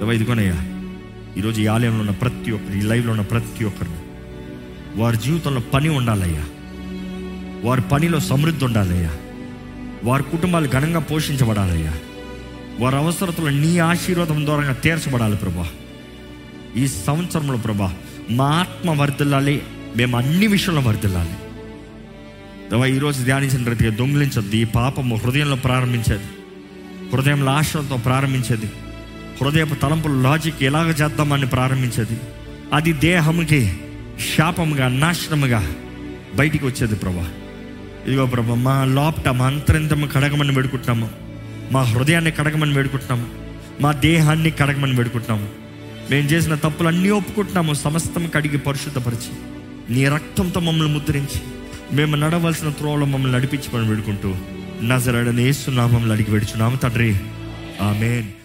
దేవా 0.00 0.12
ఇదిగోనయ్యా 0.12 0.54
ఈరోజు 1.36 1.60
ఈ 1.60 1.66
ఆలయంలో 1.66 2.00
ఉన్న 2.00 2.10
ప్రతి 2.10 2.50
ఒక్కరు 2.50 2.78
ఈ 2.78 2.80
లైవ్లో 2.80 3.10
ఉన్న 3.12 3.22
ప్రతి 3.22 3.64
ఒక్కరు 3.64 3.90
వారి 4.96 5.16
జీవితంలో 5.16 5.60
పని 5.60 5.88
ఉండాలయ్యా. 5.88 6.44
వారి 7.62 7.80
పనిలో 7.80 8.20
సమృద్ధి 8.20 8.64
ఉండాలయ్యా. 8.64 9.16
వారి 10.04 10.22
కుటుంబాలు 10.22 10.68
ఘనంగా 10.68 11.00
పోషించబడాలయ్యా. 11.00 11.94
వారి 12.80 12.96
అవసరతలు 12.96 13.48
నీ 13.48 13.78
ఆశీర్వాదం 13.78 14.46
ద్వారా 14.46 14.72
తీర్చబడాలి 14.72 15.36
ప్రభా. 15.36 15.68
ఈ 16.76 16.86
సంవత్సరంలో 16.86 17.56
ప్రభా 17.56 17.94
మా 18.30 18.44
ఆత్మ 18.44 18.90
వర్ధిల్లాలి 18.90 19.62
మేము 19.96 20.16
అన్ని 20.16 20.46
విషయంలో 20.46 20.80
వర్ధిల్లాలి. 20.80 21.32
దేవా 22.70 22.86
ఈరోజు 22.86 23.22
ధ్యానించిన 23.22 23.68
రీతిగా 23.68 23.96
దొంగిలించద్దు 23.96 24.56
ఈ 24.56 24.64
పాపము 24.64 25.16
హృదయంలో 25.16 25.56
ప్రారంభించేది 25.56 26.24
హృదయంలో 27.12 27.52
ఆశలతో 27.52 27.96
ప్రారంభించేది. 27.96 28.70
హృదయపు 29.40 29.74
తలంపుల 29.74 30.10
లాజిక్ 30.10 30.62
ఎలాగ 30.62 30.90
చేద్దామని 30.90 31.46
ప్రారంభించేది? 31.46 32.20
అది 32.72 32.92
దేహముకి 32.92 33.72
శాపముగా 34.36 34.88
నాశనముగా 34.88 35.72
బయటికి 36.34 36.66
వచ్చేది 36.66 36.94
ప్రభా. 36.94 37.28
ఇదిగో 38.06 38.26
ప్రభా 38.26 38.54
మా 38.54 38.84
లోపట 38.84 39.28
మా 39.28 39.46
అంతరింతము 39.46 40.06
కడగమని 40.06 40.52
వేడుకుంటున్నాము. 40.52 41.10
మా 41.72 41.82
హృదయాన్ని 41.82 42.30
కడగమని 42.30 42.72
వేడుకుంటున్నాము. 42.72 43.26
మా 43.80 43.92
దేహాన్ని 43.92 44.50
కడగమని 44.50 44.96
వేడుకుంటున్నాము. 44.96 45.48
మేము 46.10 46.28
చేసిన 46.28 46.54
తప్పులన్నీ 46.54 47.10
ఒప్పుకుంటున్నాము. 47.10 47.74
సమస్తం 47.74 48.30
కడిగి 48.34 48.58
పరిశుద్ధపరిచి 48.58 49.32
నీ 49.90 50.08
రక్తంతో 50.08 50.60
మమ్మల్ని 50.60 50.94
ముద్రించి 50.94 51.40
మేము 51.92 52.16
నడవలసిన 52.16 52.68
త్రోవలో 52.68 53.06
మమ్మల్ని 53.06 53.38
నడిపించమని 53.38 53.88
వేడుకుంటూ 53.88 54.34
నజరడని 54.82 55.42
ఏసునామంలో 55.42 56.14
అడిగి 56.14 56.30
వేడుచున్నాము 56.30 56.76
తండ్రి. 56.76 57.16
ఆమెన్. 57.82 58.39